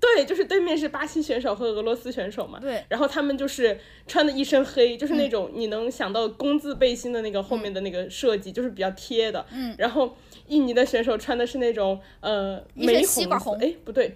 [0.00, 2.58] 对，就是对面是巴西选手和俄罗斯选手嘛。
[2.60, 2.84] 对。
[2.88, 9.46] 然后他们就是穿的一身黑，就是那种你能想到工字背心的那个后面的那个设计，就是比较贴的。
[9.52, 9.74] 嗯。
[9.78, 10.16] 然后
[10.48, 14.12] 印尼的选手穿的是那种呃玫红红，哎，不对，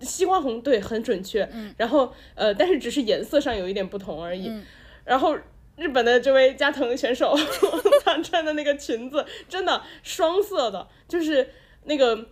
[0.00, 1.46] 西瓜红，对，很准确。
[1.52, 1.74] 嗯。
[1.76, 4.48] 然后呃，但是只是颜色上有一点不同而已。
[4.48, 4.64] 嗯。
[5.04, 5.36] 然后。
[5.82, 7.34] 日本的这位加藤选手，
[8.04, 11.50] 他穿的那个裙子真的双色的，就是
[11.84, 12.28] 那个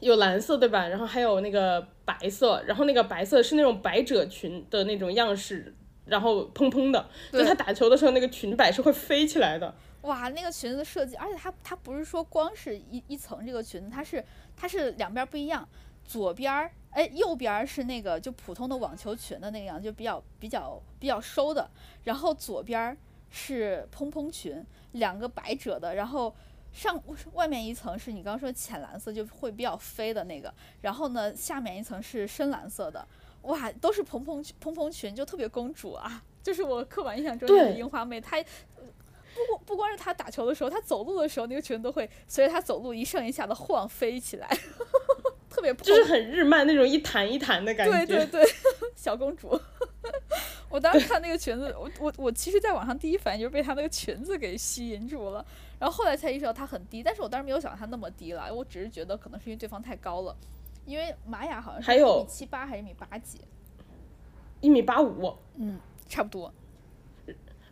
[0.00, 0.88] 有蓝色对吧？
[0.88, 5.74] 然后还有那个白色，然后那个白色是那种百褶裙的那种样式，
[6.06, 9.74] 然后蓬蓬的，就他打球的时候那个裙摆是会飞起来的。
[10.02, 14.24] 哇，那个裙子设计，而且它它不是说光是一一层这个裙子，它是
[14.56, 15.68] 它是两边不一样，
[16.04, 16.70] 左边儿。
[16.90, 21.68] 哎，右边是那个就普通的网球裙的那个样，就比较比较比较收的。
[22.04, 22.96] 然后左边
[23.30, 25.96] 是蓬蓬裙，两个百褶的。
[25.96, 26.32] 然后
[26.72, 27.02] 上
[27.32, 30.54] 外面一层是你刚刚说浅蓝色，就会比较飞的那个。
[30.82, 33.04] 然后呢，下面一层是深蓝色的。
[33.42, 36.22] 哇，都是蓬蓬蓬蓬裙，就特别公主啊！
[36.44, 38.20] 就是我刻板印象中的樱花妹。
[38.20, 38.40] 她
[39.34, 44.48] 不光不光是她打球的时候，她走路的时候那个裙都会随着她走路一上一下的晃飞起来。
[45.54, 48.54] 特别就是很日漫那种一弹一弹的感觉，对对对，
[48.96, 49.48] 小公主。
[50.68, 55.44] 我当时看那个裙子，我我我其实在网上第一反应就是被她那个裙子给吸引住了，
[55.78, 60.36] 然后后来才意识到她很低，但是我当时没有想到她那么低了，我只是觉得可能是因为对方太高了，
[60.84, 63.40] 因为玛雅好像是一米七八还是一米八几，
[64.60, 65.78] 一米八五，嗯，
[66.08, 66.52] 差不多。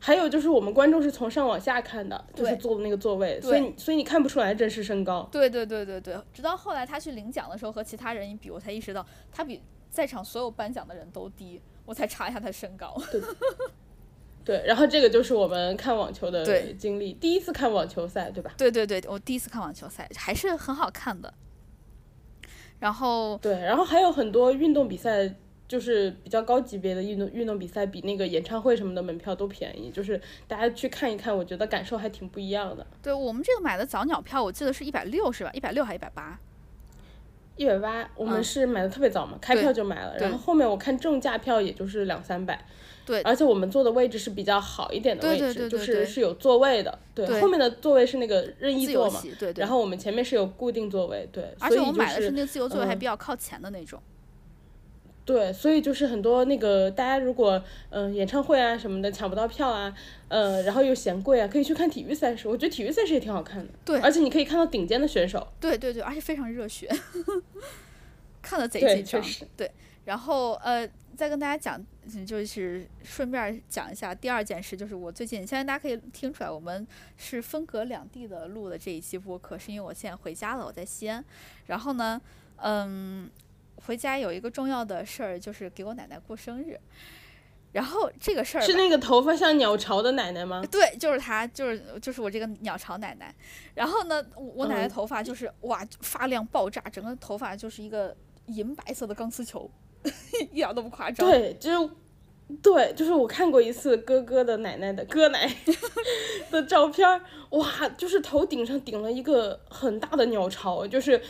[0.05, 5.29] 还有就是我们观众是从上往下看的，就是坐的那个座位，所以所以你看不出来真实身高。
[5.31, 13.01] 对对对对对，直到后来他去领奖的时候和其他人一比，我才意识到他比在场所有颁奖的人都低，我才查一下他身高。
[13.13, 13.23] 对，
[14.45, 18.53] 对，然后这个就是我们看网球的经历，第一次看网球赛，对吧？
[18.59, 21.33] 对对对，我第一次看网球赛还是很好看的。
[22.81, 25.33] 然后对，然后还有很多运动比赛。
[25.73, 29.91] 就是比较高级别的运动运动比赛，比那个演唱会什么的门票都便宜。
[29.91, 32.87] 就是大家去看一看，我觉得感受还挺不一样的。
[33.03, 35.51] 对我们这个买的早鸟票，我记得是一百六，是吧？
[35.55, 36.39] 一百六还一百八？
[37.57, 38.07] 一百八。
[38.15, 40.15] 我们是买的特别早嘛，开票就买了。
[40.19, 42.63] 然后后面我看正价票也就是两三百。
[43.07, 43.23] 对。
[43.23, 46.99] 而且我们坐的位置是比较好一点的位置，就是是有座位的。
[47.15, 47.41] 对。
[47.41, 49.23] 后面的座位是那个任意座嘛？
[49.39, 49.63] 对对。
[49.63, 51.55] 然后我们前面是有固定座位，对。
[51.59, 53.99] 而且我买的是那个自由座位，还比较靠前的那种。
[55.25, 59.95] 对，所以就是很多那个大家如果嗯演唱会啊什么的抢不到票啊，
[60.29, 62.49] 呃，然后又嫌贵啊，可以去看体育赛事。
[62.49, 63.73] 我觉得体育赛事也挺好看的。
[63.85, 65.47] 对，而且你可以看到顶尖的选手。
[65.61, 66.89] 对对对，而且非常热血，
[68.43, 69.23] 看了贼紧张。
[69.57, 69.71] 对，
[70.05, 71.81] 然后呃，再跟大家讲，
[72.27, 76.85] 就是顺便讲一下第二件事，就是我最近，相信大家可以听出来，我们
[77.17, 81.25] 是分隔两地的录的这一期播客，是因为我现在回家了，我在西安。
[81.67, 82.21] 然后呢，
[82.57, 83.31] 嗯，
[83.87, 86.79] 回家有一个重要的事儿，就是给我奶奶过生日。
[87.73, 90.63] 然后这个事儿是那个头发像鸟巢的奶奶吗？
[90.71, 93.35] 对，就是她，就是就是我这个鸟巢奶奶。
[93.75, 98.15] 然后呢，我奶奶头发就是哇发量爆炸，整个头发就是一个
[98.47, 99.71] 银白色的钢丝球。
[100.51, 101.31] 一点都不夸张。
[101.31, 101.91] 对，就是，
[102.61, 105.49] 对，就是我看过一次哥哥的奶奶的哥奶
[106.51, 107.09] 的照片，
[107.51, 111.23] 哇，就是头顶上顶了一个很大的鸟巢，就是，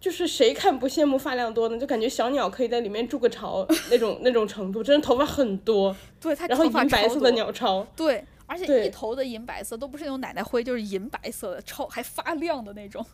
[0.00, 1.78] 就是谁看不羡慕发量多呢？
[1.78, 5.94] 就感觉小鸟可以在里面筑个巢那种那种程度，真的头发很多。
[6.20, 7.86] 对，它然后银白色的鸟巢。
[7.96, 13.04] 对，而且一头的银白色，都不是那种奶奶灰，就是银白色的，超还发亮的那种。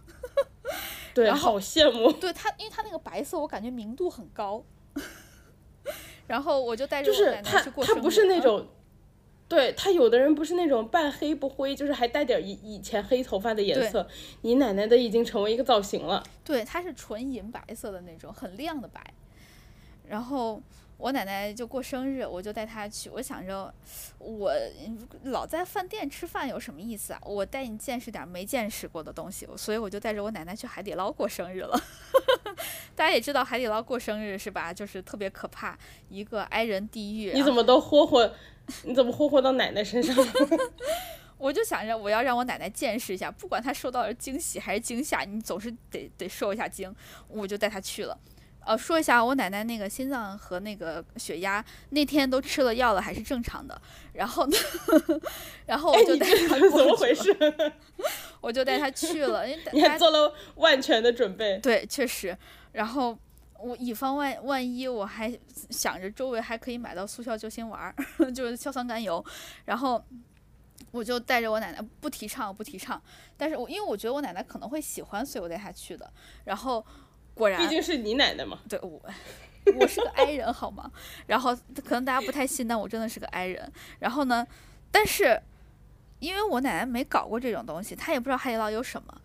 [1.14, 2.12] 对，好羡慕。
[2.12, 4.62] 对它，因为它那个白色，我感觉明度很高。
[6.26, 7.96] 然后我就带着我奶奶去过生日。
[7.96, 8.66] 他他不是那种，
[9.48, 14.06] 对他有的人不是那种半黑不灰，就是还带点以以前黑头发的颜色。
[14.42, 16.22] 你奶奶的已经成为一个造型了。
[16.44, 19.02] 对，它是纯银白色的那种，很亮的白。
[20.08, 20.62] 然后。
[20.96, 23.10] 我奶奶就过生日，我就带她去。
[23.10, 23.74] 我想着，
[24.18, 24.52] 我
[25.24, 27.20] 老在饭店吃饭有什么意思啊？
[27.24, 29.46] 我带你见识点没见识过的东西。
[29.56, 31.78] 所以我就带着我奶奶去海底捞过生日了。
[32.94, 34.72] 大家也知道海底捞过生日是吧？
[34.72, 35.76] 就是特别可怕，
[36.08, 37.32] 一个挨人地狱。
[37.32, 38.32] 你怎么都霍霍？
[38.84, 40.32] 你怎么霍霍到奶奶身上了？
[41.36, 46.94] 我就想着我要让我奶奶见识一下，不管她受到了惊喜还是惊吓，你总是得得受一下惊。
[47.28, 48.18] 我就带她去了。
[48.66, 53.78] 呃，说一下，我奶奶那个心脏和那个血压那天都吃了药了，还是正常的。
[54.14, 54.56] 然后呢，
[55.66, 57.36] 然后我就带她怎么回事？
[58.40, 61.58] 我就带她去了，你还做了万全的准备。
[61.58, 62.34] 对，确实。
[62.72, 63.18] 然后
[63.64, 65.32] 我以防万万一，我还
[65.70, 67.94] 想着周围还可以买到速效救心丸，
[68.34, 69.24] 就是硝酸甘油。
[69.64, 70.04] 然后
[70.90, 73.00] 我就带着我奶奶，不提倡，不提倡。
[73.36, 76.12] 但是我因为我觉得我奶奶可能会喜欢，所以我带她去的。
[76.44, 76.84] 然后。
[77.36, 78.60] 果然，毕竟是你奶奶嘛。
[78.68, 79.02] 对我，
[79.80, 80.88] 我是个 I 人好吗？
[81.26, 81.52] 然后
[81.84, 83.72] 可能大家不太信，但我真的是个 I 人。
[83.98, 84.46] 然后呢，
[84.92, 85.42] 但是
[86.20, 89.20] 因为我奶奶没搞过这种东西，她也不知道海底捞有什么。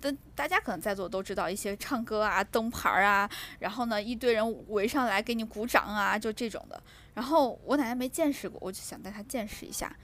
[0.00, 3.28] 但大家可能在座都知道一些唱歌啊、灯牌啊，
[3.58, 6.82] 然后呢一堆人围上来给你鼓掌啊，就这种的。
[7.14, 9.94] 然后我奶奶没见识过，我就想带她见识一下。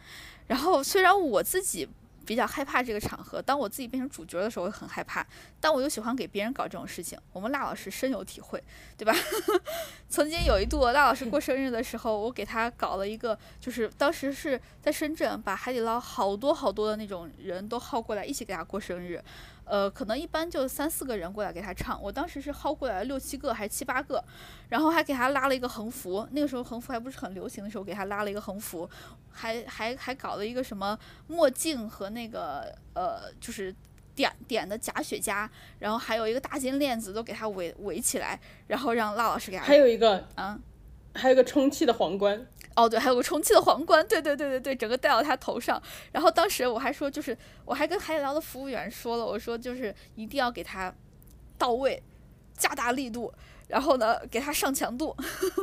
[0.47, 1.89] 然后虽然我自己。
[2.27, 5.27] 比较害怕这个场合，当我自己变成主角的时候，我很害怕。
[5.61, 8.65] 但我又喜欢给别人搞这种事情，我们辣老师深有体会，
[8.97, 9.15] 对吧？
[10.09, 19.23] 曾经有一度，辣老师过生日的时候，我给他搞了一个，就是当时是在深圳，把海底捞好多好多的那种人都号过来，一起给他过生日。
[19.65, 24.23] 呃，可能一般就三四个人过来给他唱，我当时是薅过来了六七个还是七八个，
[24.69, 28.89] 然后还给他拉了一个横幅，那个时候横幅还不是很流行的时候，给他拉了一个横幅，
[29.31, 33.75] 还还还搞了一个什么墨镜和那个呃，就是
[34.15, 35.49] 点点的假雪茄，
[35.79, 40.59] 然后还有一个大金链子都给他围围起来，然后让辣老师给他，还有一个啊。
[41.17, 42.45] 还有一个充气的皇冠，
[42.77, 45.81] 哦对，还有个充气的皇冠，对对对对对，整个戴到他头上。
[46.13, 50.93] 然后当时我还说，就是我还跟海底捞的服务员说了，我说就是一定要给他
[51.57, 52.03] 到位，
[52.57, 53.33] 加大力度，
[53.69, 55.17] 然后呢给他上强度。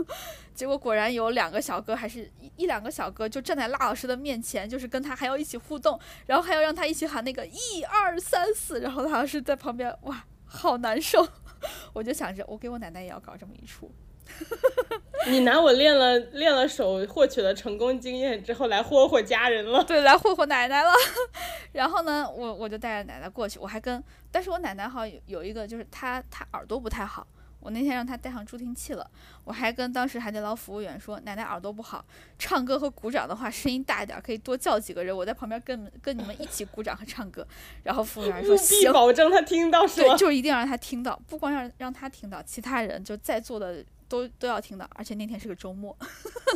[0.55, 11.27] 结果果然有两个小哥，还是一一两个小哥就站在辣老师的面前，就是跟他还要一起互动，然后还要让他一起喊那个一二三四，然后辣老师在旁边，哇，好难受。
[11.93, 13.91] 我就想着，我给我奶奶也要搞这么一出。
[15.29, 19.83] 你拿我练了练了手，获取了成功经验之后，来霍霍家人了。
[19.83, 20.91] 对，来霍霍奶奶了。
[21.73, 27.25] 然后呢，我我就带着奶奶过去，我还跟，但是我奶奶好像有有一个，就是她她耳朵不太好。
[27.59, 29.07] 我那天让她带上助听器了，
[29.43, 32.03] 我还跟当时海底捞服务员说，奶奶耳朵不好，
[32.39, 37.45] 唱歌和鼓掌的话声音大一点，可以多叫几个人，我在旁边跟跟你们一起鼓掌和唱歌。
[37.83, 43.85] 然后服务员说 行，保证他听到是对，就一定要让他听到，不光让让他听到，其他人就在座的。
[44.11, 45.97] 都都要听的，而且那天是个周末，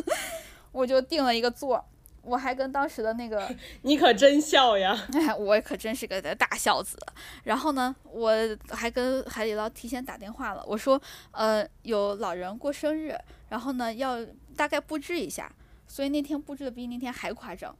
[0.72, 1.82] 我就订了一个座，
[2.20, 3.50] 我还跟当时的那个，
[3.80, 6.98] 你可真孝呀， 哎我可真是个大孝子。
[7.44, 8.30] 然后呢，我
[8.68, 11.00] 还跟海底捞提前打电话了，我说，
[11.30, 14.22] 呃，有老人过生日，然后呢要
[14.54, 15.50] 大概布置一下，
[15.86, 17.74] 所以那天布置的比那天还夸张。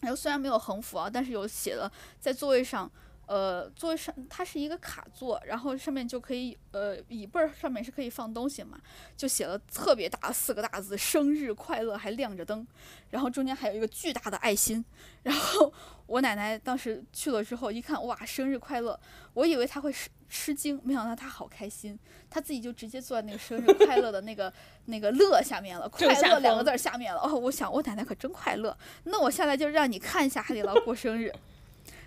[0.00, 2.90] 然后虽然没有横幅啊，但是有写了在座位上。
[3.26, 8.78] 呃，座位上它是一个卡座，然后上面就可以，呃，椅背儿上面是可以放东西嘛，
[9.16, 12.66] 就写了特别大的四个大字“生日快乐”，还亮着灯，
[13.10, 14.84] 然后中间还有一个巨大的爱心，
[15.22, 15.72] 然后
[16.06, 18.98] 我奶奶当时去了之后一看，哇，生日快乐！
[19.32, 21.98] 我以为她会吃吃惊，没想到她好开心，
[22.28, 24.52] 她自己就直接坐在那个生日快乐的那个
[24.86, 27.20] 那个乐下面了，快乐两个字下面了。
[27.20, 31.32] 哦，我想我奶奶可真快乐，那我下来就让你看一下海底捞过生日。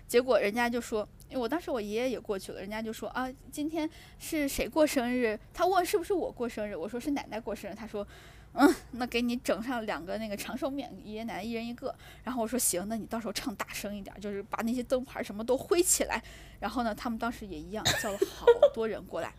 [0.07, 5.37] 结果人家就说，因为我当时我爷爷也过去了，人家就说啊，今天是谁过生日？
[5.53, 7.75] 他问是不是我过生日，我说是奶奶过生日。
[7.75, 8.07] 他说，
[8.53, 11.93] 嗯，那给你整上两个那个长寿面，爷爷奶奶一人一个。
[12.23, 16.23] 然后我说行，那你到时候唱大声一点，就是把那些灯牌什么都挥起来。
[16.61, 19.33] 然后呢，他们当时也一样，叫了好多人过来，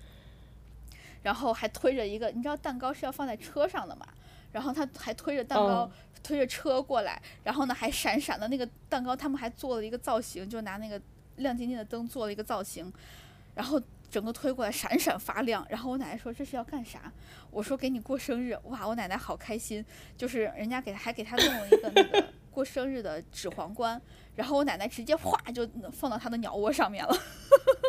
[1.23, 4.07] 然后还推着一个，你知道蛋糕是要放在车上的嘛？
[4.53, 5.91] 然后他还推着蛋糕。
[6.23, 11.01] 推着车过来，然后呢还闪闪的那个蛋糕，他们还做了一个造型，就拿那个
[11.37, 12.93] 亮晶晶的灯做了一个造型，
[13.55, 15.67] 然后整个推过来闪闪发亮。
[15.69, 17.13] 然后我奶奶说这是要干啥？
[17.51, 18.57] 我说给你过生日。
[18.65, 19.85] 哇，我奶奶好开心，
[20.17, 24.01] 就是人家给还给他弄了一个那个过生日的纸皇冠。
[24.39, 27.13] 然后我奶奶直接哗就放到他的鸟窝上面了，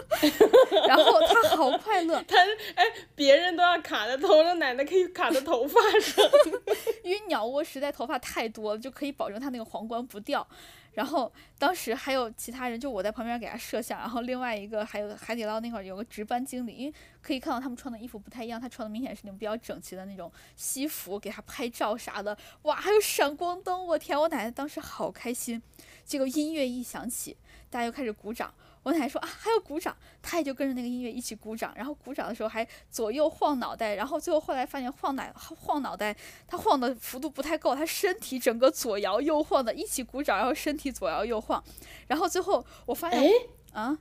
[0.88, 2.20] 然后他好快乐。
[2.24, 2.38] 他
[2.74, 2.84] 哎，
[3.14, 6.26] 别人都要卡在头上，奶奶可以卡在头发上，
[7.06, 10.48] 因为鸟窝实在头发太多了，就可以保证他那个皇冠不掉。
[10.94, 22.36] 然后当时还有其他人，就我在旁边给他摄像，然后另外一个还有海底捞那块有个值班经理，因为可以看到他们穿的衣服不太一样，他穿的明显是那种比较整齐的那种西服，给他拍照啥的。
[22.64, 25.62] 哇，还有闪光灯，我天，我奶奶当时好开心。
[26.10, 27.38] 结果音乐一响起，
[27.70, 28.52] 大家就开始鼓掌。
[28.82, 31.72] 我奶奶说啊，还要鼓掌，她也就跟着那个音乐一起鼓掌。
[31.76, 33.94] 然后鼓掌的时候还左右晃脑袋。
[33.94, 36.16] 然后最后后来发现晃脑晃脑袋，
[36.48, 41.64] 她晃的幅度不太够，她身体整个左摇右晃的，一起鼓掌，然后身体左摇右晃。
[42.08, 43.32] 然后最后我发现，哎
[43.74, 44.00] 啊，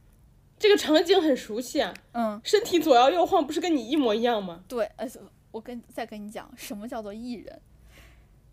[0.58, 1.92] 这个场景很熟悉啊。
[2.12, 4.64] 嗯，身体左摇右晃，不是跟你一模一样吗？
[4.66, 5.06] 对，呃，
[5.50, 7.60] 我跟再跟你讲，什么叫做艺人。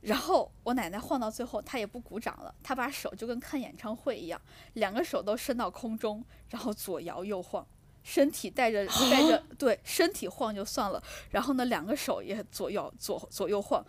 [0.05, 4.39] 然后我奶奶晃到最后，她也不鼓掌了，她把手就跟看演唱会一样，
[4.73, 7.65] 两个手都伸到空中，然后左摇右晃，
[8.03, 11.01] 身体带着带着对身体晃就算了，
[11.31, 13.83] 然后呢两个手也左右左左右晃，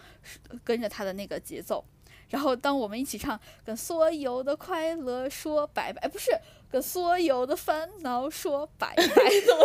[0.64, 1.84] 跟着她的那个节奏。
[2.30, 6.32] 然后当我们一起唱，跟所有的快乐说拜拜，不是
[6.68, 9.04] 跟所有的烦恼说拜拜，
[9.46, 9.64] 怎么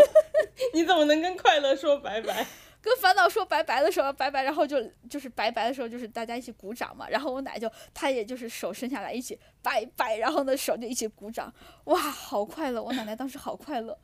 [0.74, 2.46] 你怎么能跟快乐说拜拜？
[2.82, 7.08] 跟烦恼说拜拜的时候，拜拜，然后就就是拜拜的时候，就是大家一起鼓掌嘛。
[7.08, 11.54] 然后我奶就，她也就是手伸下来一起拜拜，然后呢手就一起鼓掌，
[11.86, 12.82] 哇，好快乐！
[12.82, 13.98] 我奶奶当时好快乐，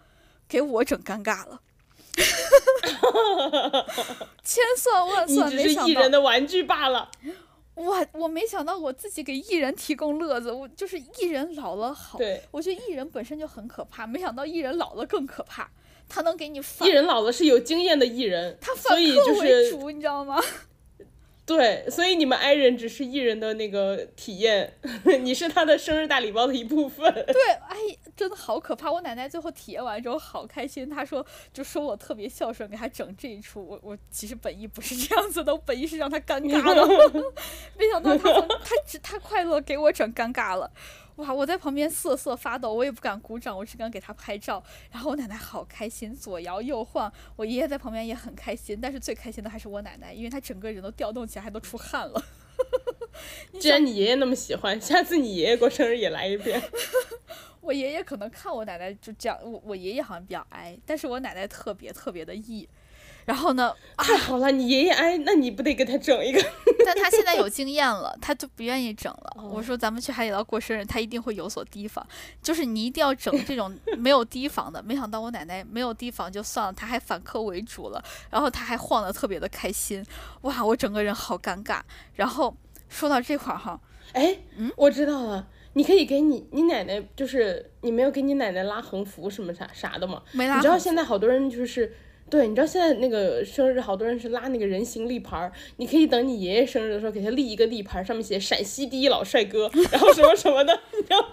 [0.47, 1.59] 给我整尴尬了，
[4.43, 7.09] 千算万算没想到，你只是艺人的玩具罢了。
[7.73, 12.17] 我，我没想到我自己给艺人提供乐子，我就是艺人老了好，
[12.51, 15.69] 我觉得艺人本身就很可怕，没想到艺人老了更可怕。
[16.10, 20.41] 他能给你艺人老了是有经验的艺人，他所以就是你知道吗？
[21.45, 24.74] 对，所以你们 i 人只是艺人的那个体验，
[25.24, 27.10] 你是他的生日大礼包的一部分。
[27.14, 27.78] 对，哎，
[28.18, 28.91] 真的好可怕！
[28.91, 33.66] 我奶奶最后体验完之后好开心，她说就说我特别孝顺，给她整这一出。
[33.66, 36.86] 我我其实本意不是这样子的，我本意是让她尴尬的，
[37.80, 40.70] 没想到她她只她快乐，给我整尴尬了。
[41.18, 41.34] 哇！
[41.34, 44.63] 我在旁边瑟瑟发抖，我也不敢鼓掌，我只敢给他拍照。
[44.91, 47.11] 然后我奶奶好开心，左摇右晃。
[47.36, 52.24] 我爷爷在旁边也很开心，但是最开心的还是我奶奶，因为她整个人都调动起来，还都出汗了。
[53.59, 56.61] 既然你爷爷那么喜欢，下次你爷爷过生日也来一遍。
[57.61, 62.70] 我爷爷可能看我奶奶就这样，我我爷爷好像比较矮，但是我奶奶特别特别的 E。
[63.28, 63.73] 然后呢？
[63.97, 66.41] 太好了，你爷爷哎，那你不得给他整一个？
[66.86, 69.43] 但他现在有经验了，他就不愿意整了。
[69.51, 72.05] 我说咱们去海底捞过生日，他一定会有所提防。
[72.41, 74.82] 就是你一定要整这种没有提防的。
[74.82, 78.01] 没想到我奶奶没有提防就算了，他还反客为主了。
[78.30, 80.01] 然后他还晃得特别的开心，
[80.43, 81.82] 哇，我整个人好尴尬。
[82.13, 82.55] 然后
[82.88, 83.78] 说到这块儿哈，
[84.13, 90.23] 哎，嗯，我知道了，你可以给你你奶奶，就是你没有给你奶奶拉横幅什么啥啥的吗？
[90.32, 90.55] 没拉。
[90.55, 91.93] 你知道现在好多人就是。
[92.30, 101.25] 对，你知道现在那个生日，好多人是拉那个人形立牌儿，你可以等你爷爷生日的时候给他立一个立牌，上面写陕西第一老帅哥，然后什么什么的，你知道？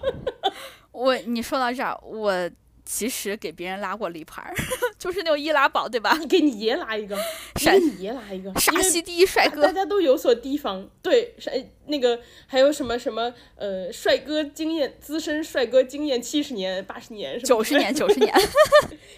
[0.91, 2.49] 我你说到这儿，我。
[2.85, 4.53] 其实给别人拉过立牌儿，
[4.99, 6.15] 就是那种易拉宝，对吧？
[6.21, 7.17] 你给你爷拉一个，
[7.55, 10.87] 给你爷拉一个，陕西第一帅哥，大家都有所提防。
[11.01, 18.31] 对，哎那个还有什么什么呃，帅哥经验资深帅哥经验七十年八十年九十年 九十年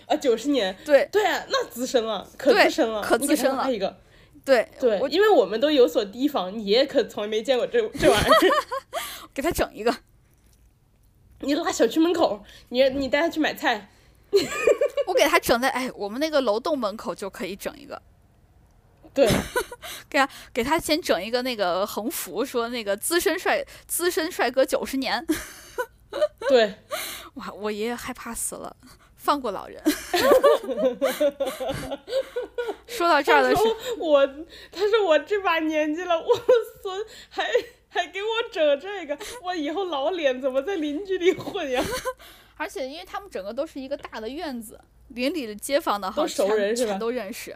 [0.07, 3.69] 啊九十年，对对啊，那资深了，可资深了，可资深了。
[3.71, 3.97] 一个，
[4.45, 8.37] 对对，因为我们都有所提防，你爷爷可从来没见过这这玩意儿，
[9.33, 9.93] 给他整一个。
[11.41, 13.89] 你拉小区门口，你你带他去买菜，
[15.07, 18.01] 我给他整在哎，我们那个楼栋门口就可以整一个，
[19.13, 19.27] 对，
[20.09, 25.25] 给他给他先整一个那个横幅，说那个资深帅资深帅哥九十年，
[26.49, 26.73] 对，
[27.35, 28.75] 哇，我爷爷害怕死了，
[29.15, 29.81] 放过老人。
[32.87, 33.63] 说到这儿的时候，
[33.99, 34.25] 我
[34.71, 36.35] 他说我这把年纪了，我
[36.81, 37.47] 孙还
[37.89, 41.83] 还给我整这个，我以后老脸怎么在邻居里混呀？
[42.57, 44.79] 而且因为他们整个都是一个大的院子，
[45.09, 46.91] 邻里的街坊的都熟人是吧？
[46.91, 47.55] 全都认识。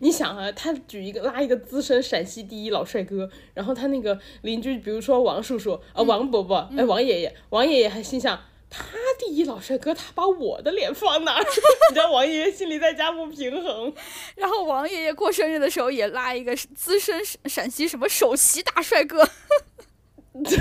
[0.00, 8.40] 你想啊，他举一个拉一个资深陕西第一老帅哥，然后他那个邻居，比如说王叔叔啊，王伯伯，哎，王爷爷，王爷爷还心想，
[8.76, 11.42] 他第一老帅哥，他把我的脸放哪儿？
[11.90, 13.94] 你知道王爷爷心里在家不平衡。
[14.36, 19.24] 然后王爷爷过生日的时候也拉一个资深陕西什么首席大帅哥。
[20.44, 20.58] 对。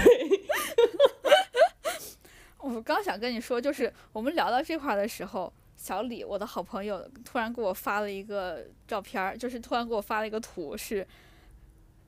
[2.61, 5.51] 我刚想跟你说，就是我们聊到这块的时候。
[5.76, 11.05] 小李，我的好朋友，突然给我发了一个照片儿，就是突然给我发了一个图，是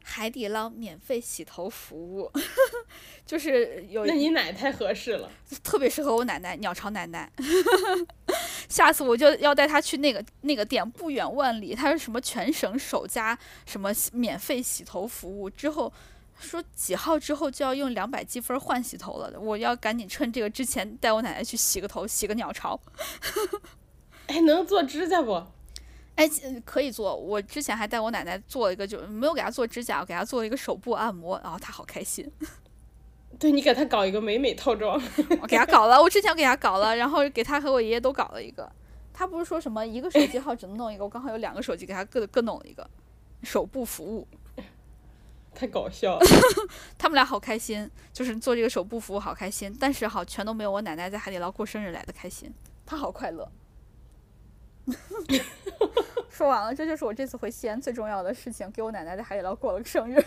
[0.08, 2.32] 海底捞免费洗头服务，
[3.26, 4.06] 就是有。
[4.06, 5.30] 那你奶太合适了，
[5.64, 7.32] 特别适合我奶奶，鸟巢奶奶。
[8.70, 15.92] 下次我就要带她去那个那个店，不远万里，它是什么全省首家什么免费洗头服务，之后。
[16.38, 22.78] 说几号之后就要用两百积分换洗头了，我要赶紧趁这个之前带我奶奶去洗个头，洗个鸟巢。
[24.28, 25.42] 哎，能做指甲不？
[26.16, 26.30] 哎，
[26.64, 27.16] 可以做。
[27.16, 32.30] 我之前还带我奶奶做了一个，就没有给她做指甲，给她做了一个手部按摩，然后她好开心。
[33.38, 35.02] 对你给她搞一个美美套装。
[35.42, 38.72] 我给她搞了，我之前给她搞了，然后给她和我爷爷都搞了一个。
[39.14, 42.90] 她不是说什么一个手机号只能弄一个，我刚好有两个手机，给她各各弄了一个
[43.44, 44.28] 手部服务。
[45.54, 46.26] 太搞笑了，
[46.98, 52.54] 他们俩好开心，就是做这个手部服务好开心，但是好全都没有我奶奶在海底捞过生日来的开心，
[52.86, 53.50] 她好快乐。
[56.30, 60.24] 说完了，这就是我这次回西安最重要的事情，给我奶奶在海底捞过了个生日，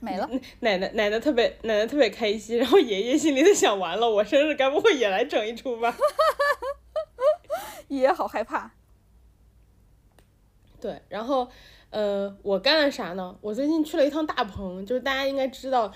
[0.00, 0.28] 没了。
[0.60, 5.96] 奶奶奶奶特别奶奶特别开心，然后爷爷心里在想，完了，我生日该不会也来整一出吧？
[7.88, 8.72] 爷爷好害怕。
[10.80, 11.50] 对，然后。
[11.90, 13.36] 呃，我干了啥呢？
[13.40, 15.92] 我最近去了一趟大棚，就是大家应该知道，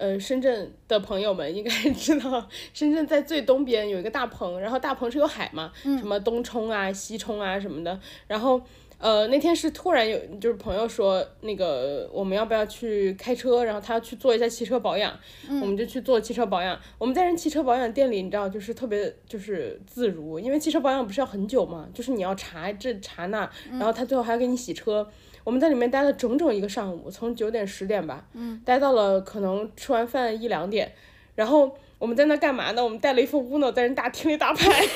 [0.00, 8.60] 呃，深圳的朋友们应该 知道，深圳在最东边有一个大棚，然后大棚是有海嘛，什么东冲啊、西冲啊什么的，然后。
[9.02, 16.78] 呃，那天是突然有，就是朋友说那个我们要不要去开车，然后他要去做一下汽车保养，我们就去做汽车保养。
[16.98, 25.10] 我们在人汽车保养店里，你知道，就是特别就是自如，因为汽车保养不是要很久嘛，就是你要查这查那，然后他最后还要给你洗车。
[25.44, 30.94] 我们在里面待了整整一个上午，从九点十点吧，嗯待到了可能吃完饭一两点，
[31.34, 32.82] 然后我们在那干嘛呢？
[32.82, 34.70] 我们带了一副 Uno 在人大厅里打牌，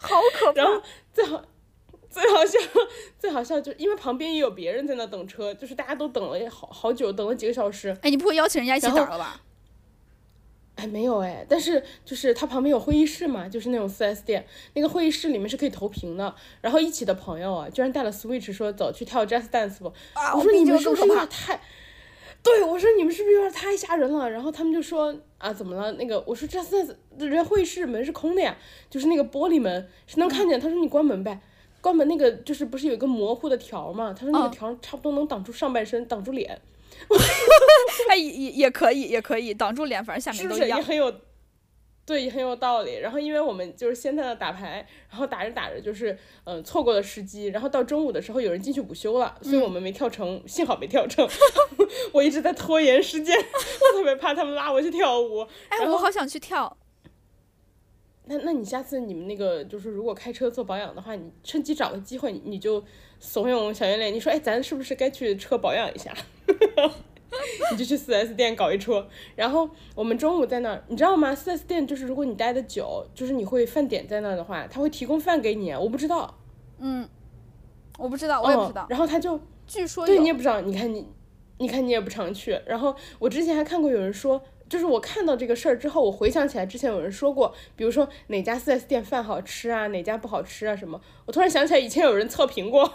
[0.00, 0.62] 好可怕。
[0.62, 0.82] 然后
[1.12, 1.42] 最好。
[2.10, 2.58] 最好笑，
[3.18, 7.94] 最好笑，就因为旁边也有别人在那等车，就是大家都等了好好久，等了几个小时。
[8.00, 9.38] 哎，你不会邀请人家一起打了吧？
[10.78, 16.32] 哎，没有哎，但是就是他旁边有会议室嘛，就是那种四 S 店，那个会议室里面是可以投屏的。
[16.60, 19.92] 然后一起的朋友啊，居然带了 Switch 说走去跳 Just Dance 不？
[20.36, 21.60] 我说你们是不是有点太……
[22.44, 24.30] 对，我说你们是不是有点太吓人了？
[24.30, 25.90] 然后他们就说啊，怎么了？
[25.94, 28.56] 那个我说 Just Dance 人家会议室门是空的呀，
[28.88, 30.60] 就是那个玻璃门是能看见。
[30.60, 31.40] 他说你关门呗。
[31.80, 34.12] 关门那个就是不是有一个模糊的条嘛？
[34.12, 36.60] 他说那个条差不多能挡住上半身，挡住脸。
[38.10, 40.78] 哎，也也也可以，也可以挡住脸，反正下面都一样。
[40.78, 41.12] 也很有，
[42.04, 42.96] 对，也很有道理。
[42.98, 51.28] 然后因为我们就是先在那打牌，然后打着打着就是嗯错过了时机，然后到中午的时候有人进去补休了，所以我们没跳成，幸好没跳成。
[52.12, 55.46] 我一直在拖延时间， 我特别怕他们拉我去跳舞。
[55.68, 56.76] 哎，我好想去跳。
[58.30, 62.84] 那那你下次你们那个就是如果开车做保养的话，你趁机找个机会，你你就
[63.20, 66.14] 怂恿小圆脸，你说哎，咱是不是该去车保养一下？
[67.72, 69.04] 你就去四 S 店搞一出。
[69.36, 71.34] 然后我们中午在那儿，你知道吗？
[71.34, 75.72] 四 S 店就是如果你待的久，就是你会饭点在那儿的话，他会提供饭给你。
[75.72, 76.38] 我不知道。
[76.78, 77.08] 嗯，
[77.98, 78.86] 我不知道，我也不知道。
[78.88, 81.06] 然后他就据说对你也不知道，你看你，
[81.58, 82.58] 你看你也不常去。
[82.66, 84.42] 然后我之前还看过有人说。
[84.68, 91.00] 就是我看到这个事儿之后，我回想起来之前有人说过，比如说哪家 4S 店饭好吃啊，哪家不好吃啊什么。
[91.26, 92.92] 我突然想起来以前有人测评过，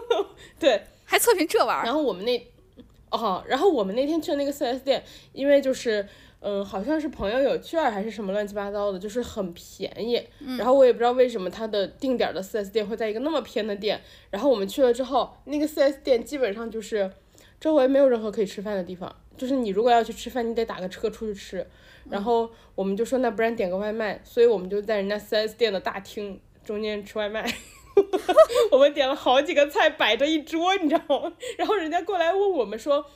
[0.58, 1.84] 对，还测评这玩意儿。
[1.84, 2.46] 然后我们那，
[3.10, 5.02] 哦，然后我们那天去的那个 4S 店，
[5.32, 6.06] 因为就是，
[6.40, 10.20] 嗯，好像是朋友有券还是什么乱七八糟的，就是很便宜。
[10.58, 14.00] 然后我也不知道为什么他的定点的 4S 店会在一个那么偏的店。
[14.30, 17.10] 然后我们去了之后，那个 4S 店基本上就是
[17.62, 19.14] 周围没有任何可以吃饭的地方。
[19.36, 21.64] 就是你如果要去吃饭，你得打个车出去吃，
[22.10, 27.48] 然后我们就说那不然点个外卖，所以我们就在人家四 S 店的大厅中间吃外卖，
[28.72, 31.32] 我们点了好几个菜摆着一桌，你知道吗？
[31.56, 33.06] 然后人家过来问我们说，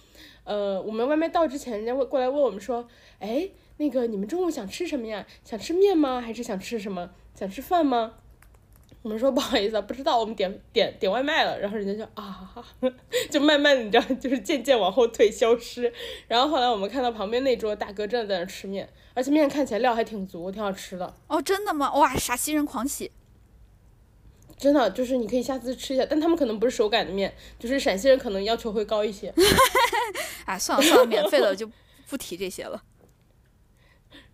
[0.45, 2.89] 呃，我们外卖到之前，人家会过来问我们说，
[3.19, 5.27] 哎，那个你们中午想吃什么呀？
[5.45, 6.21] 想吃面吗？
[6.21, 7.11] 还是想吃什么？
[7.35, 8.15] 想吃饭吗？
[9.07, 11.57] 我们说不好意思啊，不知道，我们点点点外卖了。
[11.61, 12.53] 然后人家就啊，
[13.31, 15.93] 就慢慢的你知道，就是渐渐往后退，消失。
[16.27, 21.15] 然后后来我们看到旁边那桌大哥真的在那吃面，而且面看起来料还挺足，挺好吃的。
[21.29, 21.95] 哦，真的吗？
[21.95, 23.13] 哇，陕西人狂喜。
[24.59, 29.33] 真的就是你可以下次吃一下，但他们可能不是手擀的面，就是陕西人可能要求会高一些。
[30.47, 31.71] 哎，算了算了，免费的就
[32.09, 32.83] 不提这些了。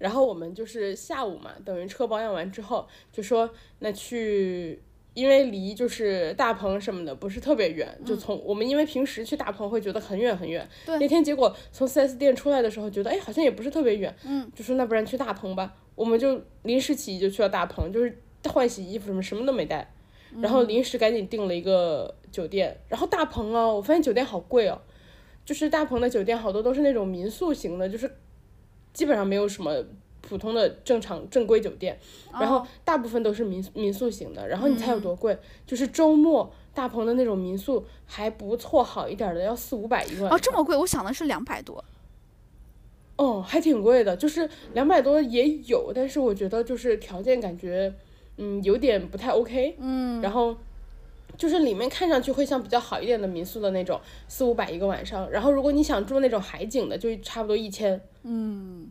[0.03, 3.49] 然后我们就是下午嘛，等于车保养完之后，就说
[3.79, 4.83] 那去，
[5.15, 19.89] 因为离就是大棚什么的不是特别远，就从我们因为平时去大棚会觉得很远很远，那天结果从 4S 店出来的时候觉得哎好像也不是特别远，嗯，就说那不然去大棚吧，我们就临时起意就去了大棚，就是换洗衣服什么什么都没带，
[20.41, 24.81] 然后临时赶紧订了一个酒店，然后大棚哦，我发现酒店好贵哦，
[25.45, 28.11] 就是大棚的酒店好多都是那种民宿型的，就是。
[28.93, 29.85] 基本上没有什么
[30.21, 31.99] 普通的正常正规酒店，
[32.33, 34.47] 然后大部分都是民民宿型的。
[34.49, 35.37] 然后你猜有多贵？
[35.67, 40.29] 就是周末大棚的那种民宿还不错，好一点的要四五百一个。
[40.29, 40.77] 哦，这么贵？
[40.77, 41.85] 我想的是两百多。
[43.17, 47.93] 哦，还挺贵的，就是两百多也有，但是我觉得就是条件感觉，
[48.39, 49.77] 嗯，有点不太 OK。
[49.79, 50.23] 嗯。
[50.23, 50.57] 然后
[51.37, 55.29] 就是里面看上去会像比较好一点的民宿的那种，四五百一个晚上。
[55.31, 58.01] 然后如果你想住那种海景的，就差不多一千。
[58.23, 58.89] 嗯，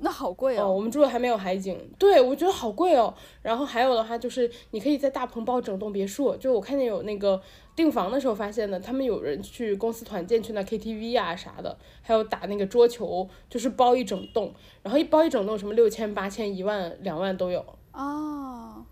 [0.00, 0.70] 那好贵哦。
[0.70, 3.14] 我们住的还没有海景，对我觉得好贵哦。
[3.42, 6.36] 然后还有的话就是，你可以在大棚包整栋别墅。
[6.36, 7.40] 就我看见有那个
[7.74, 17.64] 订房的时候发现的，他们有人去公司团建去那 KTV 啊啥的，还有打那个桌球，就是包一整栋，然后一包一整栋什么六千、八千、一万、两万都有。
[17.92, 18.84] 哦，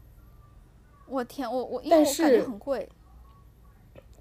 [1.12, 2.88] 我天，我我因为我感觉很贵。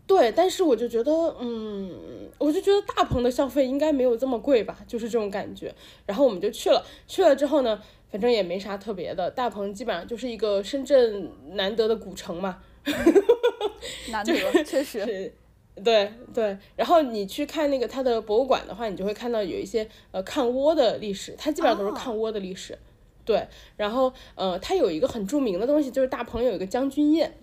[0.06, 5.74] 对，但是我就觉得，嗯，我就觉得大棚的消费应该没有这么贵吧，就是这种感觉。
[6.06, 7.82] 然后我们就去了，去了之后呢，
[8.12, 12.62] 反正也没啥特别的，大棚基本上就是一个深圳难得的古城嘛。
[14.12, 14.34] 难得，
[14.66, 15.34] 确实。
[15.82, 22.78] 对对，然后你去看那个它的博物馆的话，你就会看到有一些呃抗倭的历史，它基本上都是抗倭的历史。
[23.26, 23.48] 对，
[23.78, 27.38] 然后呃，它有一个很著名的东西，就是大鹏有一个将军宴。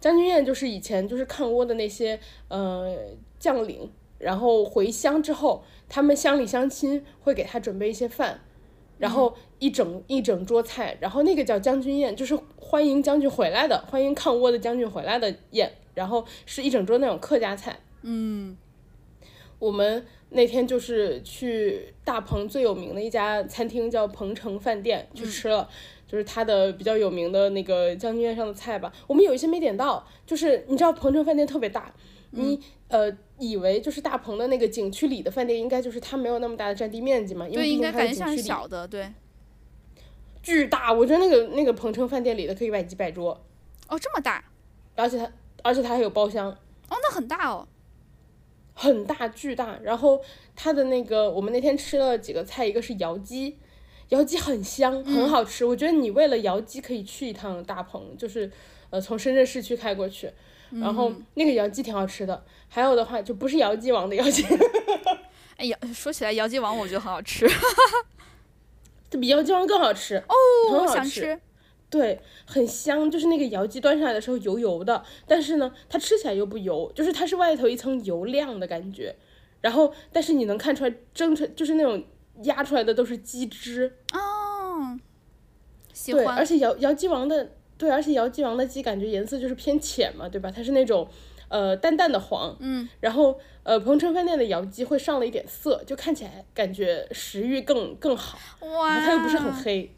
[0.00, 2.96] 将军宴就是以前就是抗倭的那些呃
[3.40, 8.40] 将领，然后回乡之后，他们乡里乡亲会给他准备一些饭，
[8.98, 17.80] 然后一整一整桌菜，然后那个叫将军宴，就是欢迎将军回来的，欢迎抗倭的将军回来的宴，然后是一整桌那种客家菜。
[18.02, 18.56] 嗯，
[19.58, 25.68] 我们那天就是去大鹏最有名的一家餐厅，叫鹏城饭店去吃了。
[26.06, 30.06] 就是它的比较有名的那个将军宴上的菜吧，我们有一些没点到。
[30.26, 31.90] 就是你知道鹏城饭店特别大，
[32.32, 37.48] 你呃以为就是大鹏的那个景区里的饭店应该就是它没有那么大的占地面积嘛？
[37.48, 39.10] 因为应该感觉像小的，对。
[40.42, 43.30] 巨大，我觉得那个那个鹏城饭店里的可以摆几百桌。
[43.88, 44.44] 哦，这么大。
[44.94, 46.50] 而且它而且它还有包厢。
[46.50, 46.58] 哦，
[46.90, 47.66] 那很大哦。
[48.74, 49.78] 很大，巨大。
[49.82, 50.20] 然后
[50.54, 53.58] 它的那个我们那天吃了几个菜，一个是窑鸡。
[54.08, 55.64] 窑鸡很香，很好吃。
[55.64, 58.50] 我觉得你为了窑鸡可以去一趟大棚，就是，
[58.90, 60.30] 呃，从深圳市区开过去，
[60.70, 62.44] 然后那个窑鸡挺好吃的。
[62.68, 64.44] 还有的话就不是窑鸡王的 窑鸡。
[65.56, 67.48] 哎呀，说起来窑鸡王，我觉得很好吃。
[69.08, 70.34] 这比窑鸡王更好吃哦，
[70.72, 71.40] 很好吃。
[71.92, 79.14] 对，很香，就是那个窑鸡端上来的时候油油的，但是呢，它吃起来又不油，就是它是外头一层油亮的感觉。
[79.60, 82.02] 然后，但是你能看出来蒸出就是那种。
[82.44, 84.98] 压出来的都是鸡汁哦，
[85.92, 86.24] 喜欢。
[86.24, 90.50] 对，而且姚姚鸡王的对，而且窑鸡王的鸡感觉颜色就是偏浅嘛，对吧？
[90.50, 91.06] 它是那种
[91.48, 92.88] 呃淡淡的黄，嗯。
[93.00, 98.38] 然后呃，鹏城饭店的窑鸡会上了一点色，就看起来感觉食欲更更好。
[98.66, 98.98] 哇。
[98.98, 99.94] 它又不是很黑，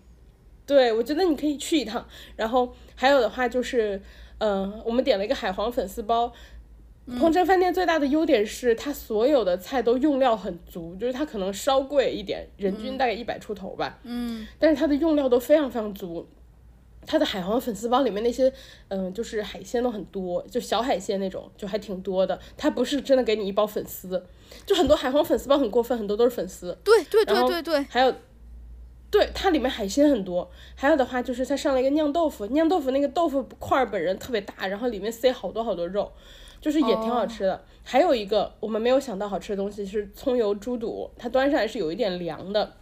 [0.67, 2.07] 对我觉得你可以去一趟。
[2.37, 4.01] 然后还有的话就是，
[4.39, 6.33] 嗯，我们点了一个海皇粉丝包。
[7.19, 13.99] 鹏城饭店最大的优点是它所有的菜都用料很足，就是它可能稍贵一点，人均大概一百出头吧。
[14.05, 14.47] 嗯。
[14.59, 16.27] 但是它的用料都非常非常足，
[17.07, 18.51] 它的海皇粉丝包里面那些，
[18.89, 22.41] 嗯，就是海鲜都很多，就小海鲜那种，就还挺多的。
[22.57, 24.25] 它不是真的给你一包粉丝，
[24.65, 26.75] 就很多海皇粉丝包很过分，很多都是粉丝。
[26.83, 27.83] 对对对对对。
[27.91, 28.15] 还有，
[29.15, 36.11] 对它里面海鲜很多，还有的话就是它上了一个酿豆腐，酿豆腐那个豆腐块本人特别大，然后里面塞好多好多肉。
[36.61, 42.73] 就是也挺好吃的，还有一个我们没有想到好吃的东西是葱油猪肚，它端上来是有一点凉的，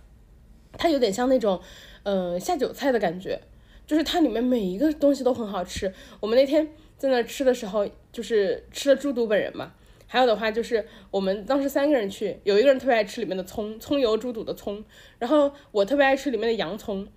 [0.78, 1.60] 它有点像那种，
[2.04, 3.40] 嗯下酒菜的感觉，
[3.84, 5.92] 就是它里面每一个东西都很好吃。
[6.20, 9.72] 我们那天在那吃的时候，就是吃了猪肚本人嘛，
[10.12, 14.84] 还有的话就是我们当时三个人去，有一个人特别爱吃里面的葱，葱油猪肚的葱，
[15.18, 17.08] 然后我特别爱吃里面的洋葱，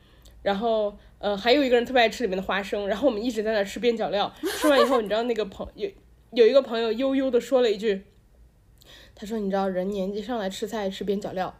[0.44, 5.90] 然后呃还有一个人特别爱吃里面的花生，然后我们一直在那吃边角料，吃完以后，你知道那个朋有
[6.32, 8.06] 有一个朋友悠悠的说了一句，
[9.14, 11.54] 他说你知道人年纪上来吃菜吃边角料。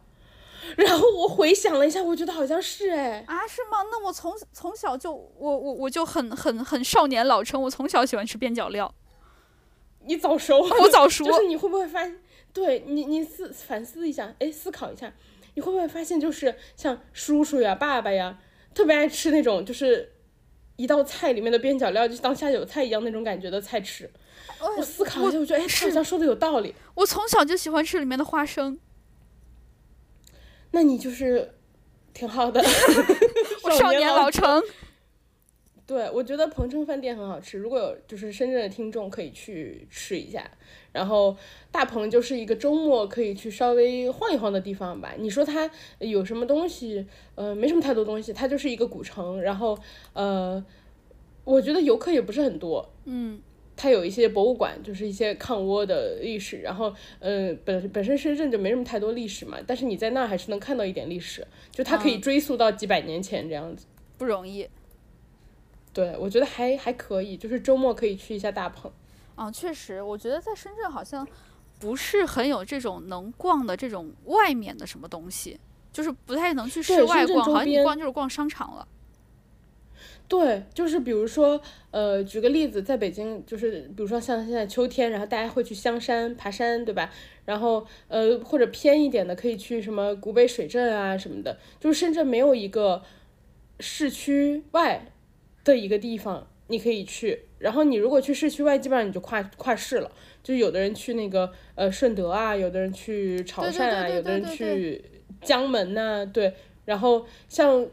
[0.78, 3.80] 然后我回想了一下，我觉得好像是哎啊，是吗？
[3.92, 8.96] 那我从从小就我我我就很很很少年老成，我从小喜欢吃边角料。
[10.06, 11.24] 你早熟， 我早熟。
[11.26, 12.20] 就是你会不会发现，
[12.54, 15.14] 对你你思反思一下，哎，思考一下，
[15.56, 18.40] 你会不会发现，就是像叔叔呀、爸爸呀，
[18.74, 20.14] 特别爱吃那种就是
[20.76, 24.10] 一道菜里面的边角料，就当下酒菜一样那种感觉的菜吃。
[24.78, 26.74] 我思考一下，我觉得哎，他好像说的有道理。
[26.96, 28.80] 我从小就喜欢吃里面的花生。
[30.72, 31.54] 那你就是
[32.14, 32.62] 挺好的，
[33.64, 34.62] 我少年老成。
[35.88, 40.50] 对，我觉得鹏程饭店很好吃，如果有就是深圳的听众可以去吃一下。
[40.92, 41.36] 然后
[41.72, 45.14] 大鹏就是一个周末可以去稍微晃一晃的地方吧。
[45.18, 45.70] 你说它
[46.00, 47.06] 有什么东西？
[47.36, 49.42] 呃，没什么太多东西，它就是一个古城。
[49.42, 49.78] 然后
[50.14, 50.64] 呃，
[51.44, 52.92] 我觉得游客也不是很多。
[53.06, 53.42] 嗯。
[53.78, 63.86] 它有一些博物馆，就是一些抗倭的历史，然后，呃，本本身深圳就没什么太多历史嘛，但是你在那儿还是能看到一点历史，就它可以追溯到几百年前这样子，
[64.18, 64.66] 不容易。
[65.96, 68.92] 对，我觉得还还可以，就是周末可以去一下大棚。
[69.36, 71.26] 啊，确实，我觉得在深圳好像
[71.80, 75.58] 不是很有这种能逛的这种外面的什么东西，
[75.94, 78.86] 就是不太能去室外逛，好像你逛就是逛商场了。
[80.28, 87.10] 对，就是比如说，呃，举个例子，在北京，就是比如说像现在秋天，然后大家会去香山爬山，对吧？
[87.46, 91.58] 然后，呃，或者偏一点的，可以去什么古北水镇啊什么的。
[91.80, 93.04] 就是深圳没有一个
[93.80, 95.06] 市区外
[95.66, 97.48] 的一个地方你可以去。
[97.60, 100.10] 然后你如果去市区外，基本上你就跨跨市了。
[100.42, 105.04] 就有的人去那个呃顺德啊，有的人去潮汕啊，有的人去
[105.42, 106.56] 江门呐，对。
[106.86, 107.86] 然后像。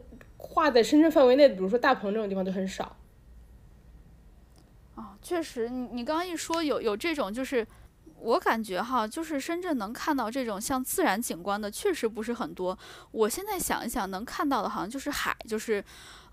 [0.45, 2.97] 划在深圳范围内的，比如说大鹏这种地方就很少。
[4.97, 7.64] 哦，确实，你你刚刚一说有有这种，就是
[8.18, 12.77] 我感觉哈，就是深圳能看到这种像自然景观的，确实不是很多。
[13.12, 15.83] 我现在想一想，能看到的好像就是海，就是。